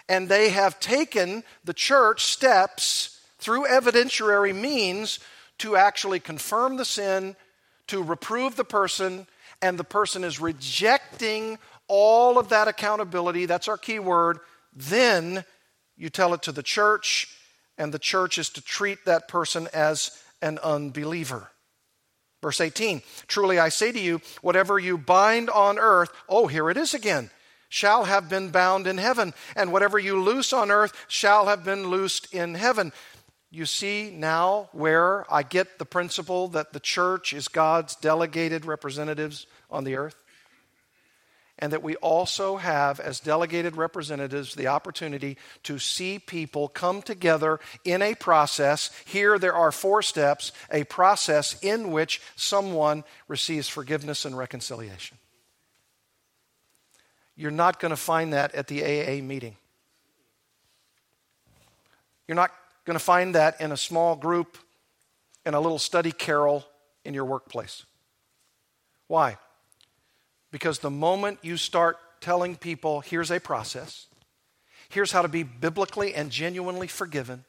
[0.10, 5.20] and they have taken the church steps through evidentiary means
[5.60, 7.36] to actually confirm the sin,
[7.88, 9.28] to reprove the person,
[9.62, 13.46] and the person is rejecting all of that accountability.
[13.46, 14.40] That's our key word.
[14.76, 15.44] Then
[15.96, 17.28] you tell it to the church,
[17.78, 21.50] and the church is to treat that person as an unbeliever.
[22.42, 26.78] Verse 18 Truly I say to you, whatever you bind on earth, oh, here it
[26.78, 27.32] is again
[27.70, 31.88] shall have been bound in heaven, and whatever you loose on earth shall have been
[31.88, 32.92] loosed in heaven.
[33.50, 39.48] You see now where I get the principle that the church is God's delegated representatives
[39.72, 40.22] on the earth?
[41.60, 47.60] And that we also have, as delegated representatives, the opportunity to see people come together
[47.84, 48.92] in a process.
[49.06, 55.18] Here, there are four steps a process in which someone receives forgiveness and reconciliation.
[57.38, 59.56] You're not going to find that at the AA meeting.
[62.28, 62.52] You're not
[62.84, 64.58] going to find that in a small group,
[65.46, 66.66] in a little study carrel
[67.06, 67.86] in your workplace.
[69.08, 69.38] Why?
[70.52, 74.08] Because the moment you start telling people, here's a process,
[74.90, 77.46] here's how to be biblically and genuinely forgiven,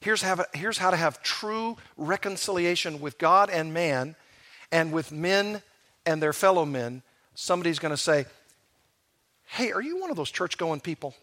[0.00, 4.16] here's how, here's how to have true reconciliation with God and man,
[4.72, 5.62] and with men
[6.06, 7.02] and their fellow men,
[7.34, 8.24] somebody's going to say,
[9.52, 11.14] Hey, are you one of those church going people?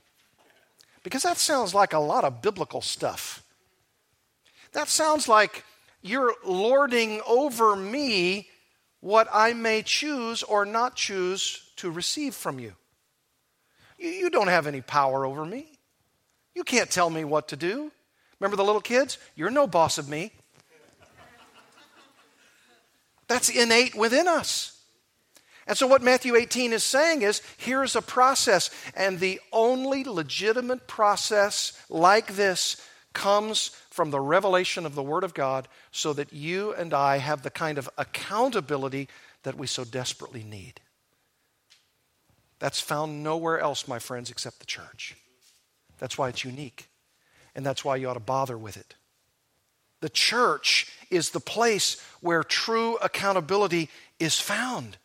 [1.02, 3.44] Because that sounds like a lot of biblical stuff.
[4.74, 5.66] That sounds like
[6.04, 8.48] you're lording over me
[9.00, 12.74] what I may choose or not choose to receive from you.
[13.98, 15.66] You don't have any power over me.
[16.54, 17.92] You can't tell me what to do.
[18.40, 19.18] Remember the little kids?
[19.36, 20.34] You're no boss of me.
[23.28, 24.79] That's innate within us.
[25.70, 30.88] And so, what Matthew 18 is saying is here's a process, and the only legitimate
[30.88, 36.74] process like this comes from the revelation of the Word of God so that you
[36.74, 39.08] and I have the kind of accountability
[39.44, 40.82] that we so desperately need.
[42.58, 45.16] That's found nowhere else, my friends, except the church.
[46.00, 46.90] That's why it's unique,
[47.54, 48.96] and that's why you ought to bother with it.
[50.02, 54.98] The church is the place where true accountability is found.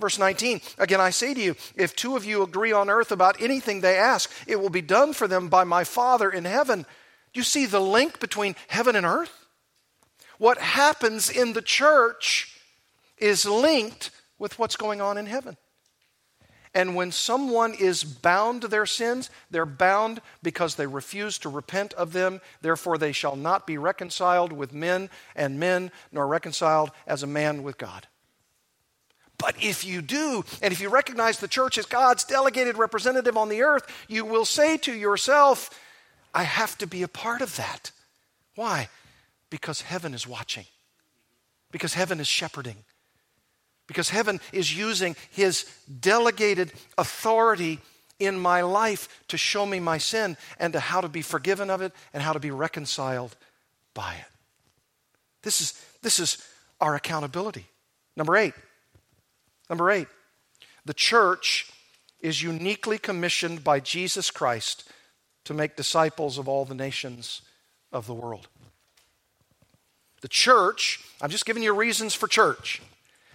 [0.00, 3.40] Verse 19, again I say to you, if two of you agree on earth about
[3.40, 6.86] anything they ask, it will be done for them by my Father in heaven.
[7.32, 9.46] Do you see the link between heaven and earth?
[10.38, 12.56] What happens in the church
[13.18, 15.58] is linked with what's going on in heaven.
[16.72, 21.92] And when someone is bound to their sins, they're bound because they refuse to repent
[21.94, 22.40] of them.
[22.62, 27.62] Therefore, they shall not be reconciled with men and men, nor reconciled as a man
[27.64, 28.06] with God.
[29.40, 33.48] But if you do, and if you recognize the church as God's delegated representative on
[33.48, 35.70] the earth, you will say to yourself,
[36.34, 37.90] I have to be a part of that.
[38.54, 38.88] Why?
[39.48, 40.66] Because heaven is watching,
[41.72, 42.76] because heaven is shepherding,
[43.86, 45.64] because heaven is using his
[46.00, 47.80] delegated authority
[48.18, 51.80] in my life to show me my sin and to how to be forgiven of
[51.80, 53.34] it and how to be reconciled
[53.94, 54.26] by it.
[55.42, 56.46] This is, this is
[56.80, 57.64] our accountability.
[58.16, 58.52] Number eight,
[59.70, 60.08] Number eight,
[60.84, 61.70] the church
[62.20, 64.90] is uniquely commissioned by Jesus Christ
[65.44, 67.40] to make disciples of all the nations
[67.92, 68.48] of the world.
[70.22, 72.82] The church, I'm just giving you reasons for church.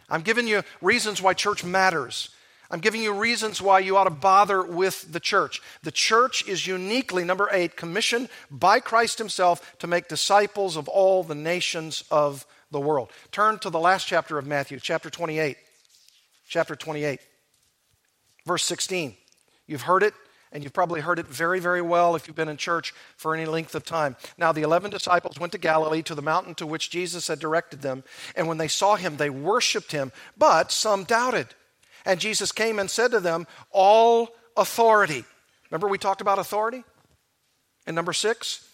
[0.09, 2.29] I'm giving you reasons why church matters.
[2.69, 5.61] I'm giving you reasons why you ought to bother with the church.
[5.83, 11.23] The church is uniquely, number eight, commissioned by Christ Himself to make disciples of all
[11.23, 13.11] the nations of the world.
[13.31, 15.57] Turn to the last chapter of Matthew, chapter 28
[16.47, 17.19] chapter 28,
[18.45, 19.15] verse 16.
[19.67, 20.13] You've heard it,
[20.51, 23.45] and you've probably heard it very, very well if you've been in church for any
[23.45, 24.15] length of time.
[24.37, 27.81] Now, the 11 disciples went to Galilee to the mountain to which Jesus had directed
[27.81, 28.03] them,
[28.35, 31.47] and when they saw him, they worshiped him, but some doubted.
[32.05, 35.25] And Jesus came and said to them, All authority.
[35.69, 36.83] Remember, we talked about authority
[37.87, 38.67] in number six?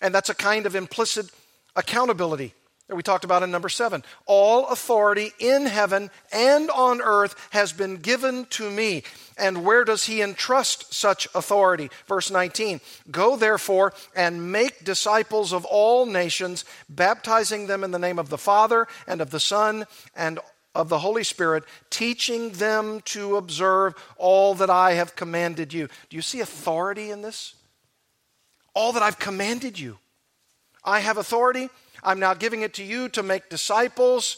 [0.00, 1.30] And that's a kind of implicit
[1.76, 2.54] accountability
[2.92, 4.04] that we talked about in number seven.
[4.26, 9.02] All authority in heaven and on earth has been given to me.
[9.38, 11.90] And where does he entrust such authority?
[12.06, 18.18] Verse 19 Go therefore and make disciples of all nations, baptizing them in the name
[18.18, 20.38] of the Father and of the Son and
[20.74, 25.88] of the Holy Spirit, teaching them to observe all that I have commanded you.
[26.10, 27.54] Do you see authority in this?
[28.74, 29.96] All that I've commanded you.
[30.84, 31.70] I have authority
[32.02, 34.36] I'm now giving it to you to make disciples,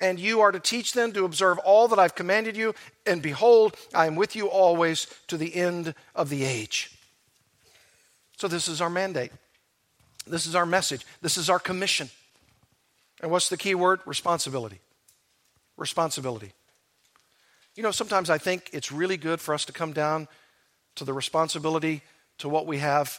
[0.00, 2.74] and you are to teach them to observe all that I've commanded you.
[3.06, 6.90] And behold, I am with you always to the end of the age.
[8.36, 9.30] So, this is our mandate.
[10.26, 11.04] This is our message.
[11.20, 12.08] This is our commission.
[13.20, 14.00] And what's the key word?
[14.06, 14.80] Responsibility.
[15.76, 16.52] Responsibility.
[17.74, 20.28] You know, sometimes I think it's really good for us to come down
[20.96, 22.02] to the responsibility
[22.38, 23.18] to what we have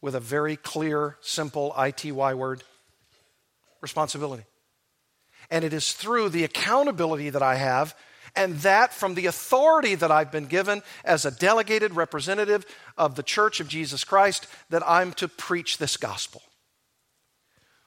[0.00, 2.62] with a very clear, simple ITY word
[3.80, 4.44] responsibility.
[5.50, 7.94] And it is through the accountability that I have
[8.36, 12.64] and that from the authority that I've been given as a delegated representative
[12.96, 16.42] of the church of Jesus Christ that I'm to preach this gospel.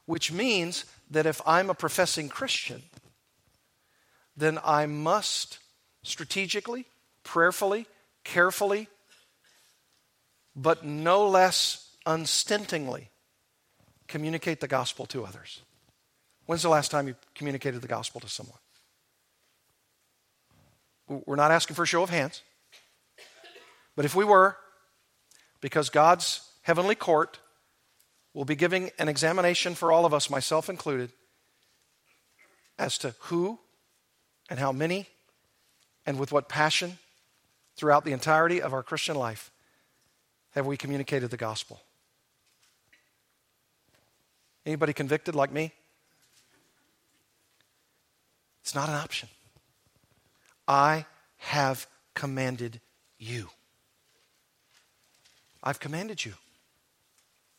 [0.05, 2.83] Which means that if I'm a professing Christian,
[4.35, 5.59] then I must
[6.03, 6.85] strategically,
[7.23, 7.85] prayerfully,
[8.23, 8.87] carefully,
[10.55, 13.09] but no less unstintingly
[14.07, 15.61] communicate the gospel to others.
[16.45, 18.57] When's the last time you communicated the gospel to someone?
[21.07, 22.41] We're not asking for a show of hands.
[23.95, 24.57] But if we were,
[25.61, 27.39] because God's heavenly court
[28.33, 31.11] will be giving an examination for all of us, myself included,
[32.79, 33.59] as to who
[34.49, 35.07] and how many
[36.05, 36.97] and with what passion
[37.75, 39.51] throughout the entirety of our Christian life
[40.51, 41.81] have we communicated the gospel.
[44.65, 45.71] Anybody convicted like me?
[48.63, 49.29] It's not an option.
[50.67, 51.05] I
[51.37, 51.85] have
[52.15, 52.79] commanded
[53.19, 53.49] you.
[55.61, 56.33] I've commanded you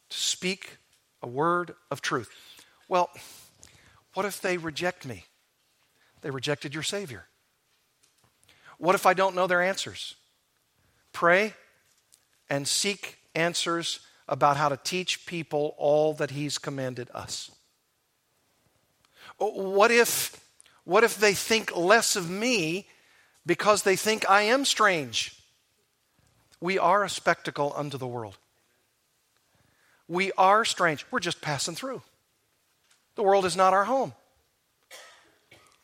[0.09, 0.79] to speak
[1.23, 2.31] a word of truth.
[2.89, 3.11] Well,
[4.15, 5.25] what if they reject me?
[6.23, 7.27] They rejected your Savior.
[8.79, 10.15] What if I don't know their answers?
[11.13, 11.55] Pray
[12.49, 17.51] and seek answers about how to teach people all that He's commanded us.
[19.39, 20.44] What if,
[20.85, 22.87] what if they think less of me
[23.47, 25.39] because they think I am strange?
[26.61, 28.37] We are a spectacle unto the world.
[30.09, 31.05] We are strange.
[31.11, 32.03] We're just passing through.
[33.17, 34.13] The world is not our home.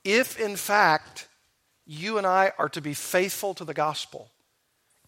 [0.05, 1.29] If, in fact,
[1.87, 4.31] you and I are to be faithful to the gospel,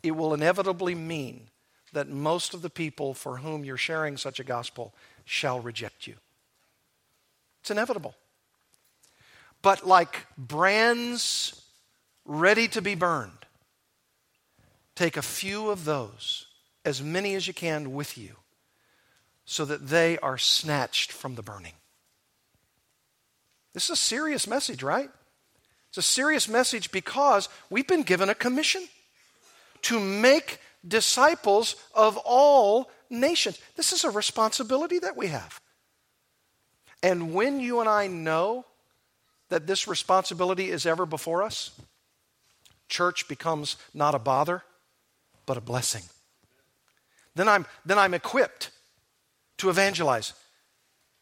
[0.03, 1.49] it will inevitably mean
[1.93, 6.15] that most of the people for whom you're sharing such a gospel shall reject you.
[7.61, 8.15] It's inevitable.
[9.63, 11.63] But like brands
[12.25, 13.47] ready to be burned,
[14.95, 16.47] take a few of those,
[16.85, 18.37] as many as you can, with you,
[19.45, 21.75] so that they are snatched from the burning.
[23.73, 25.11] This is a serious message, right?
[25.89, 28.83] It's a serious message because we've been given a commission
[29.83, 33.61] to make disciples of all nations.
[33.77, 35.61] This is a responsibility that we have.
[37.03, 38.65] And when you and I know
[39.53, 41.79] that this responsibility is ever before us,
[42.89, 44.63] church becomes not a bother,
[45.45, 46.03] but a blessing.
[47.35, 48.71] Then I'm, then I'm equipped
[49.59, 50.33] to evangelize.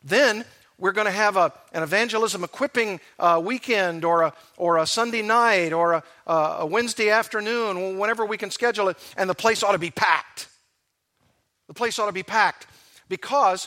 [0.04, 0.44] Then
[0.78, 5.22] we're going to have a, an evangelism equipping uh, weekend or a, or a Sunday
[5.22, 9.72] night or a, a Wednesday afternoon, whenever we can schedule it, and the place ought
[9.72, 10.48] to be packed.
[11.66, 12.68] The place ought to be packed
[13.08, 13.66] because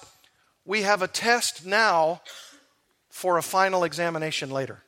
[0.63, 2.21] we have a test now
[3.13, 4.81] for a final examination later.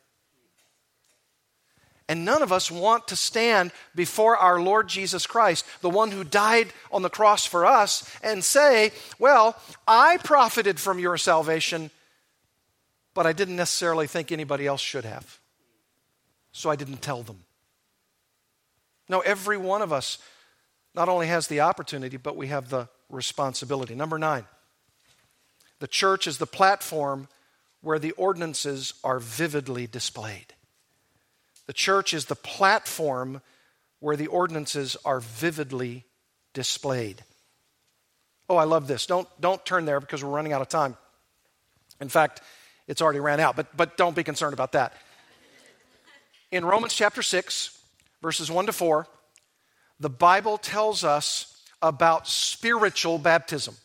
[2.10, 6.24] And none of us want to stand before our Lord Jesus Christ, the one who
[6.24, 9.56] died on the cross for us, and say, Well,
[9.88, 11.92] I profited from your salvation,
[13.14, 15.40] but I didn't necessarily think anybody else should have.
[16.52, 17.44] So I didn't tell them.
[19.08, 20.18] No, every one of us
[20.96, 23.94] not only has the opportunity, but we have the responsibility.
[23.94, 24.46] Number nine,
[25.78, 27.28] the church is the platform
[27.86, 30.56] where the ordinances are vividly displayed.
[31.68, 33.42] The church is the platform
[34.00, 36.04] where the ordinances are vividly
[36.56, 37.24] displayed.
[38.50, 39.06] Oh, I love this.
[39.06, 40.98] Don't, don't turn there because we're running out of time.
[42.02, 42.42] In fact,
[42.88, 44.94] it's already ran out, but, but don't be concerned about that.
[46.52, 47.80] In Romans chapter 6,
[48.20, 49.06] verses 1 to 4,
[50.00, 53.76] the Bible tells us about spiritual baptism.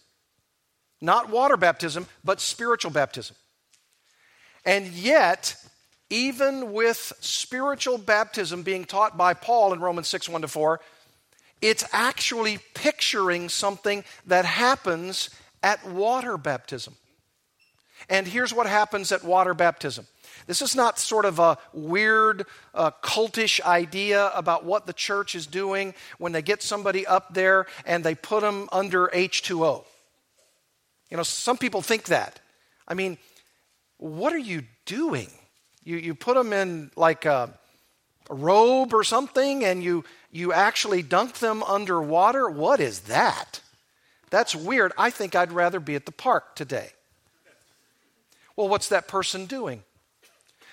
[1.02, 3.36] Not water baptism, but spiritual baptism.
[4.64, 5.56] And yet,
[6.10, 10.80] even with spiritual baptism being taught by Paul in Romans 6 1 to 4,
[11.62, 15.30] it's actually picturing something that happens
[15.62, 16.94] at water baptism.
[18.08, 20.06] And here's what happens at water baptism.
[20.46, 25.46] This is not sort of a weird, uh, cultish idea about what the church is
[25.46, 29.84] doing when they get somebody up there and they put them under H2O.
[31.10, 32.40] You know, some people think that.
[32.88, 33.18] I mean,
[34.00, 35.28] what are you doing?
[35.84, 37.50] You, you put them in like a,
[38.28, 42.48] a robe or something and you, you actually dunk them underwater?
[42.48, 43.60] What is that?
[44.30, 44.92] That's weird.
[44.96, 46.90] I think I'd rather be at the park today.
[48.56, 49.82] Well, what's that person doing?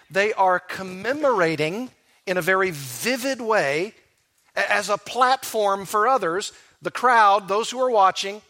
[0.10, 1.90] They are commemorating
[2.26, 3.94] in a very vivid way
[4.56, 8.42] as a platform for others, the crowd, those who are watching,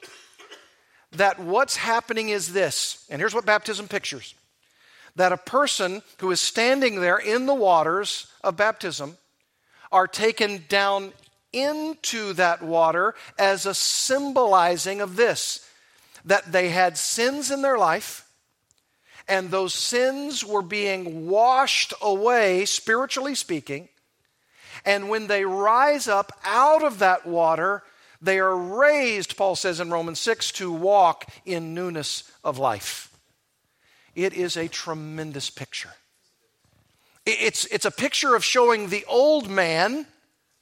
[1.14, 3.06] that what's happening is this.
[3.10, 4.36] And here's what baptism pictures
[5.18, 9.18] that a person who is standing there in the waters of baptism
[9.92, 11.12] are taken down
[11.52, 15.68] into that water as a symbolizing of this
[16.24, 18.28] that they had sins in their life
[19.28, 23.90] and those sins were being washed away, spiritually speaking.
[24.86, 27.84] And when they rise up out of that water,
[28.22, 33.17] they are raised, Paul says in Romans 6, to walk in newness of life.
[34.18, 35.92] It is a tremendous picture.
[37.28, 40.08] It's, it's a picture of showing the old man.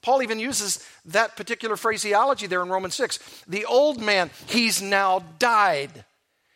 [0.01, 3.17] Paul even uses that particular phraseology there in Romans 6.
[3.47, 6.03] The old man, he's now died.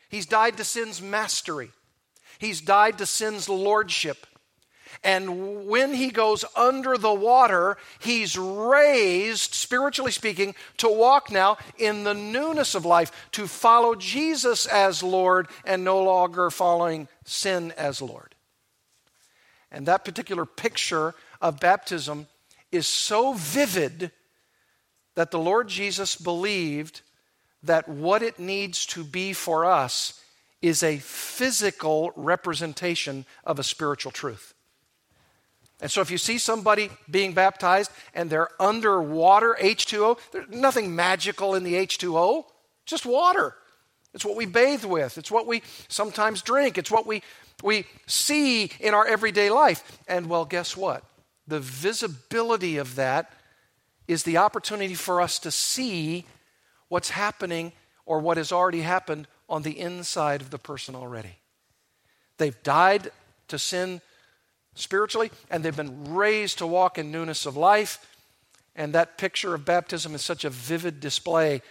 [0.09, 1.71] He's died to sin's mastery.
[2.37, 4.27] He's died to sin's lordship.
[5.03, 12.03] And when he goes under the water, he's raised, spiritually speaking, to walk now in
[12.03, 18.01] the newness of life, to follow Jesus as Lord and no longer following sin as
[18.01, 18.35] Lord.
[19.71, 22.27] And that particular picture of baptism
[22.71, 24.11] is so vivid
[25.15, 27.01] that the Lord Jesus believed
[27.63, 30.23] that what it needs to be for us
[30.61, 34.53] is a physical representation of a spiritual truth.
[35.81, 41.55] And so if you see somebody being baptized and they're underwater, H2O, there's nothing magical
[41.55, 42.45] in the H2O,
[42.85, 43.55] just water.
[44.13, 47.21] It's what we bathe with, it's what we sometimes drink, it's what we,
[47.63, 49.99] we see in our everyday life.
[50.07, 51.03] And well, guess what?
[51.47, 53.31] The visibility of that
[54.07, 56.25] is the opportunity for us to see
[56.87, 57.71] what's happening
[58.05, 61.37] or what has already happened on the inside of the person already.
[62.37, 63.11] They've died
[63.49, 64.01] to sin
[64.79, 68.05] spiritually, and they've been raised to walk in newness of life.
[68.75, 71.61] And that picture of baptism is such a vivid display,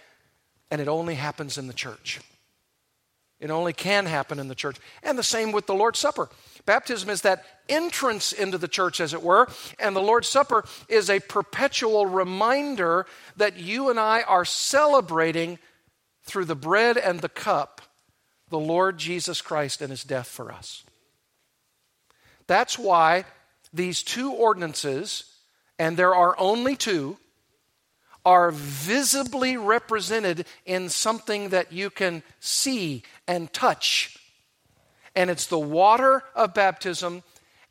[0.69, 2.19] and it only happens in the church.
[3.39, 4.77] It only can happen in the church.
[5.01, 6.29] And the same with the Lord's Supper.
[6.65, 9.47] Baptism is that entrance into the church, as it were,
[9.79, 13.05] and the Lord's Supper is a perpetual reminder
[13.37, 15.57] that you and I are celebrating
[16.23, 17.81] through the bread and the cup
[18.49, 20.83] the Lord Jesus Christ and his death for us.
[22.49, 23.25] That's why
[23.71, 25.23] these two ordinances,
[25.77, 27.17] and there are only two,
[28.25, 34.17] are visibly represented in something that you can see and touch.
[35.15, 37.21] And it's the water of baptism,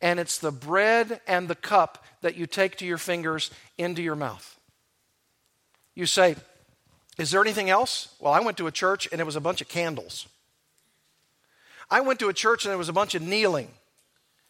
[0.00, 4.14] and it's the bread and the cup that you take to your fingers into your
[4.14, 4.60] mouth.
[5.96, 6.36] You say,
[7.18, 8.14] Is there anything else?
[8.20, 10.28] Well, I went to a church and it was a bunch of candles.
[11.90, 13.70] I went to a church and there was a bunch of kneeling.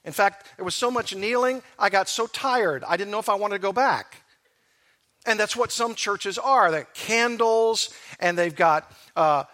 [0.08, 3.28] In fact, there was so much kneeling, I got so tired, I didn't know if
[3.28, 4.22] I wanted to go back.
[5.26, 6.70] And that's what some churches are.
[6.70, 9.44] They're candles, and they've got uh,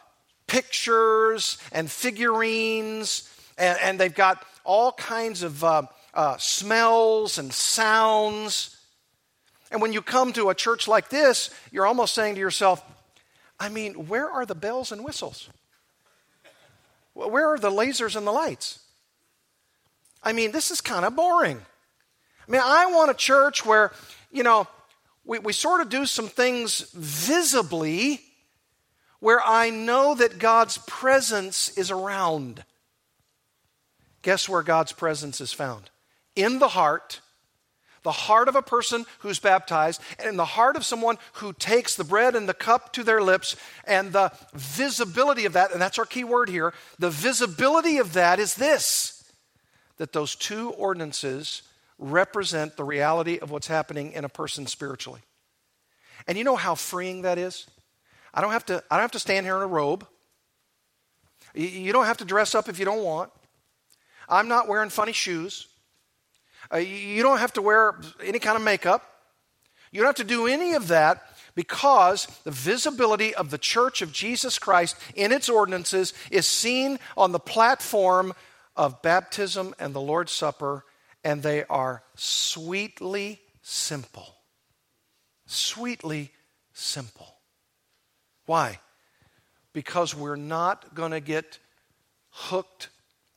[0.47, 3.29] pictures and figurines,
[3.59, 5.83] and, and, they've got all kinds of uh,
[6.15, 8.77] uh, smells and sounds.
[9.73, 12.81] And when you come to a church like this, you're almost saying to yourself,
[13.59, 15.49] I mean, where are the bells and whistles?
[17.13, 18.84] Where are the lasers and the lights?
[20.25, 21.61] I mean, this is kind of boring.
[22.47, 23.93] I mean, I want a church where,
[24.33, 24.67] you know,
[25.25, 28.21] we, we sort of do some things visibly
[29.21, 32.65] where I know that God's presence is around.
[34.23, 35.91] Guess where God's presence is found?
[36.37, 37.21] In the heart,
[38.03, 41.97] the heart of a person who's baptized, and in the heart of someone who takes
[41.97, 43.57] the bread and the cup to their lips,
[43.87, 48.39] and the visibility of that, and that's our key word here, the visibility of that
[48.39, 49.14] is this
[49.99, 51.63] that those two ordinances
[51.99, 55.21] represent the reality of what's happening in a person spiritually.
[56.27, 57.67] And you know how freeing that is?
[58.33, 60.07] I don't have to, I don't have to stand here in a robe.
[61.55, 63.31] You don't have to dress up if you don't want.
[64.29, 65.69] I'm not wearing funny shoes.
[66.73, 69.09] Uh, you don't have to wear any kind of makeup.
[69.93, 71.23] You don't have to do any of that
[71.55, 77.31] because the visibility of the church of Jesus Christ in its ordinances is seen on
[77.31, 78.33] the platform
[78.77, 80.85] of baptism and the Lord's Supper,
[81.23, 84.35] and they are sweetly simple.
[85.47, 86.31] Sweetly
[86.73, 87.37] simple.
[88.47, 88.81] Why?
[89.73, 91.59] Because we're not going to get
[92.31, 92.89] hooked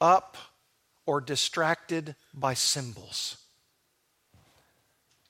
[0.02, 0.38] up
[1.06, 3.38] or distracted by symbols.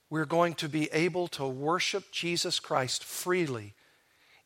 [0.10, 3.74] We're going to be able to worship Jesus Christ freely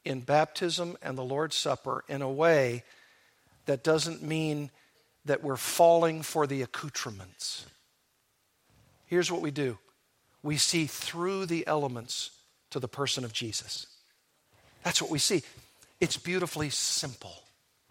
[0.03, 2.83] in baptism and the Lord's Supper in a way
[3.65, 4.71] that doesn't mean
[5.25, 7.65] that we're falling for the accoutrements.
[9.05, 9.77] Here's what we do
[10.43, 12.31] we see through the elements
[12.71, 13.85] to the person of Jesus.
[14.83, 15.43] That's what we see.
[15.99, 17.43] It's beautifully simple,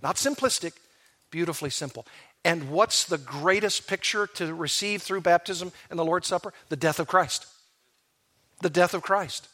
[0.03, 0.72] not simplistic,
[1.31, 2.07] beautifully simple.
[2.45, 6.53] And what's the greatest picture to receive through baptism and the Lord's Supper?
[6.70, 7.47] The death of Christ.
[8.62, 9.47] The death of Christ.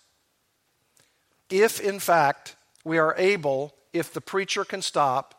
[1.51, 5.36] If, in fact, we are able, if the preacher can stop,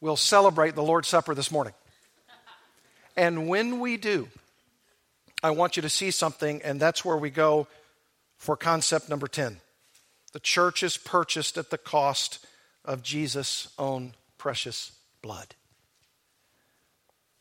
[0.00, 1.74] we'll celebrate the Lord's Supper this morning.
[3.16, 4.28] And when we do,
[5.42, 7.66] I want you to see something, and that's where we go
[8.36, 9.58] for concept number 10.
[10.32, 12.44] The church is purchased at the cost
[12.84, 14.92] of Jesus' own precious
[15.22, 15.54] blood.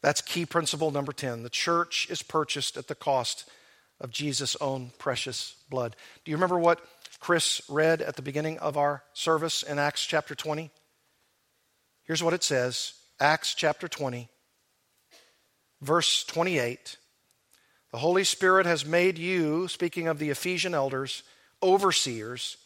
[0.02, 1.44] That's key principle number 10.
[1.44, 3.50] The church is purchased at the cost
[4.00, 5.96] of Jesus' own precious blood.
[6.24, 6.80] Do you remember what
[7.20, 10.70] Chris read at the beginning of our service in Acts chapter 20?
[12.06, 14.30] Here's what it says Acts chapter 20,
[15.82, 16.98] verse 28.
[17.92, 21.24] The Holy Spirit has made you, speaking of the Ephesian elders,
[21.64, 22.58] overseers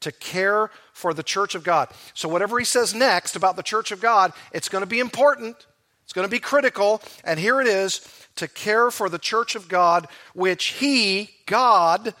[0.00, 1.88] to care for the church of God.
[2.12, 5.56] So, whatever he says next about the church of God, it's going to be important,
[6.02, 7.00] it's going to be critical.
[7.22, 8.06] And here it is
[8.36, 12.14] to care for the church of God, which he, God,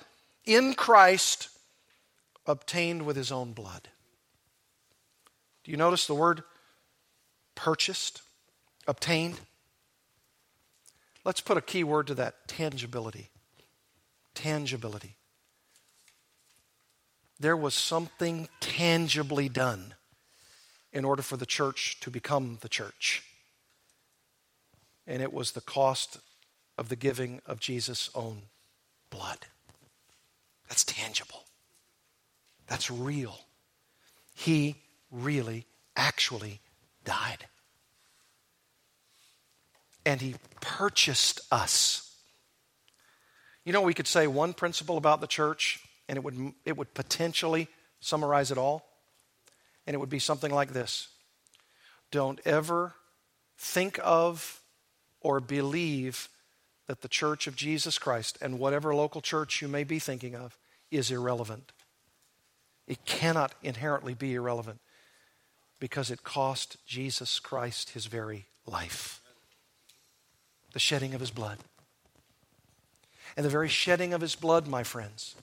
[0.44, 1.48] in Christ,
[2.46, 3.88] obtained with his own blood.
[5.64, 6.42] Do you notice the word
[7.54, 8.22] purchased,
[8.86, 9.40] obtained.
[11.24, 13.30] Let's put a key word to that tangibility.
[14.34, 15.16] Tangibility.
[17.40, 19.94] There was something tangibly done
[20.92, 23.22] in order for the church to become the church.
[25.06, 26.18] And it was the cost
[26.78, 28.42] of the giving of Jesus' own
[29.10, 29.46] blood.
[30.68, 31.44] That's tangible.
[32.66, 33.40] That's real.
[34.34, 34.76] He
[35.10, 36.60] really, actually
[37.04, 37.46] died.
[40.06, 42.14] And he purchased us.
[43.64, 46.92] You know, we could say one principle about the church, and it would, it would
[46.92, 47.68] potentially
[48.00, 48.86] summarize it all.
[49.86, 51.08] And it would be something like this
[52.10, 52.94] Don't ever
[53.56, 54.60] think of
[55.20, 56.28] or believe
[56.86, 60.58] that the church of Jesus Christ and whatever local church you may be thinking of
[60.90, 61.72] is irrelevant.
[62.86, 64.80] It cannot inherently be irrelevant
[65.80, 69.20] because it cost Jesus Christ his very life
[70.74, 71.58] the shedding of his blood.
[73.36, 75.36] And the very shedding of his blood, my friends,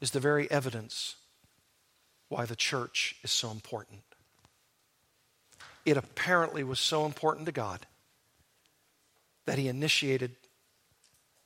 [0.00, 1.16] is the very evidence
[2.28, 4.00] why the church is so important.
[5.84, 7.86] It apparently was so important to God
[9.46, 10.32] that he initiated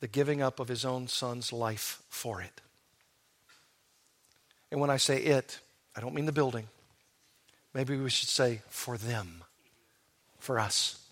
[0.01, 2.61] the giving up of his own son's life for it.
[4.71, 5.61] And when I say it,
[5.95, 6.67] I don't mean the building.
[7.75, 9.45] Maybe we should say for them,
[10.39, 11.07] for us.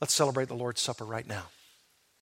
[0.00, 1.44] Let's celebrate the Lord's Supper right now.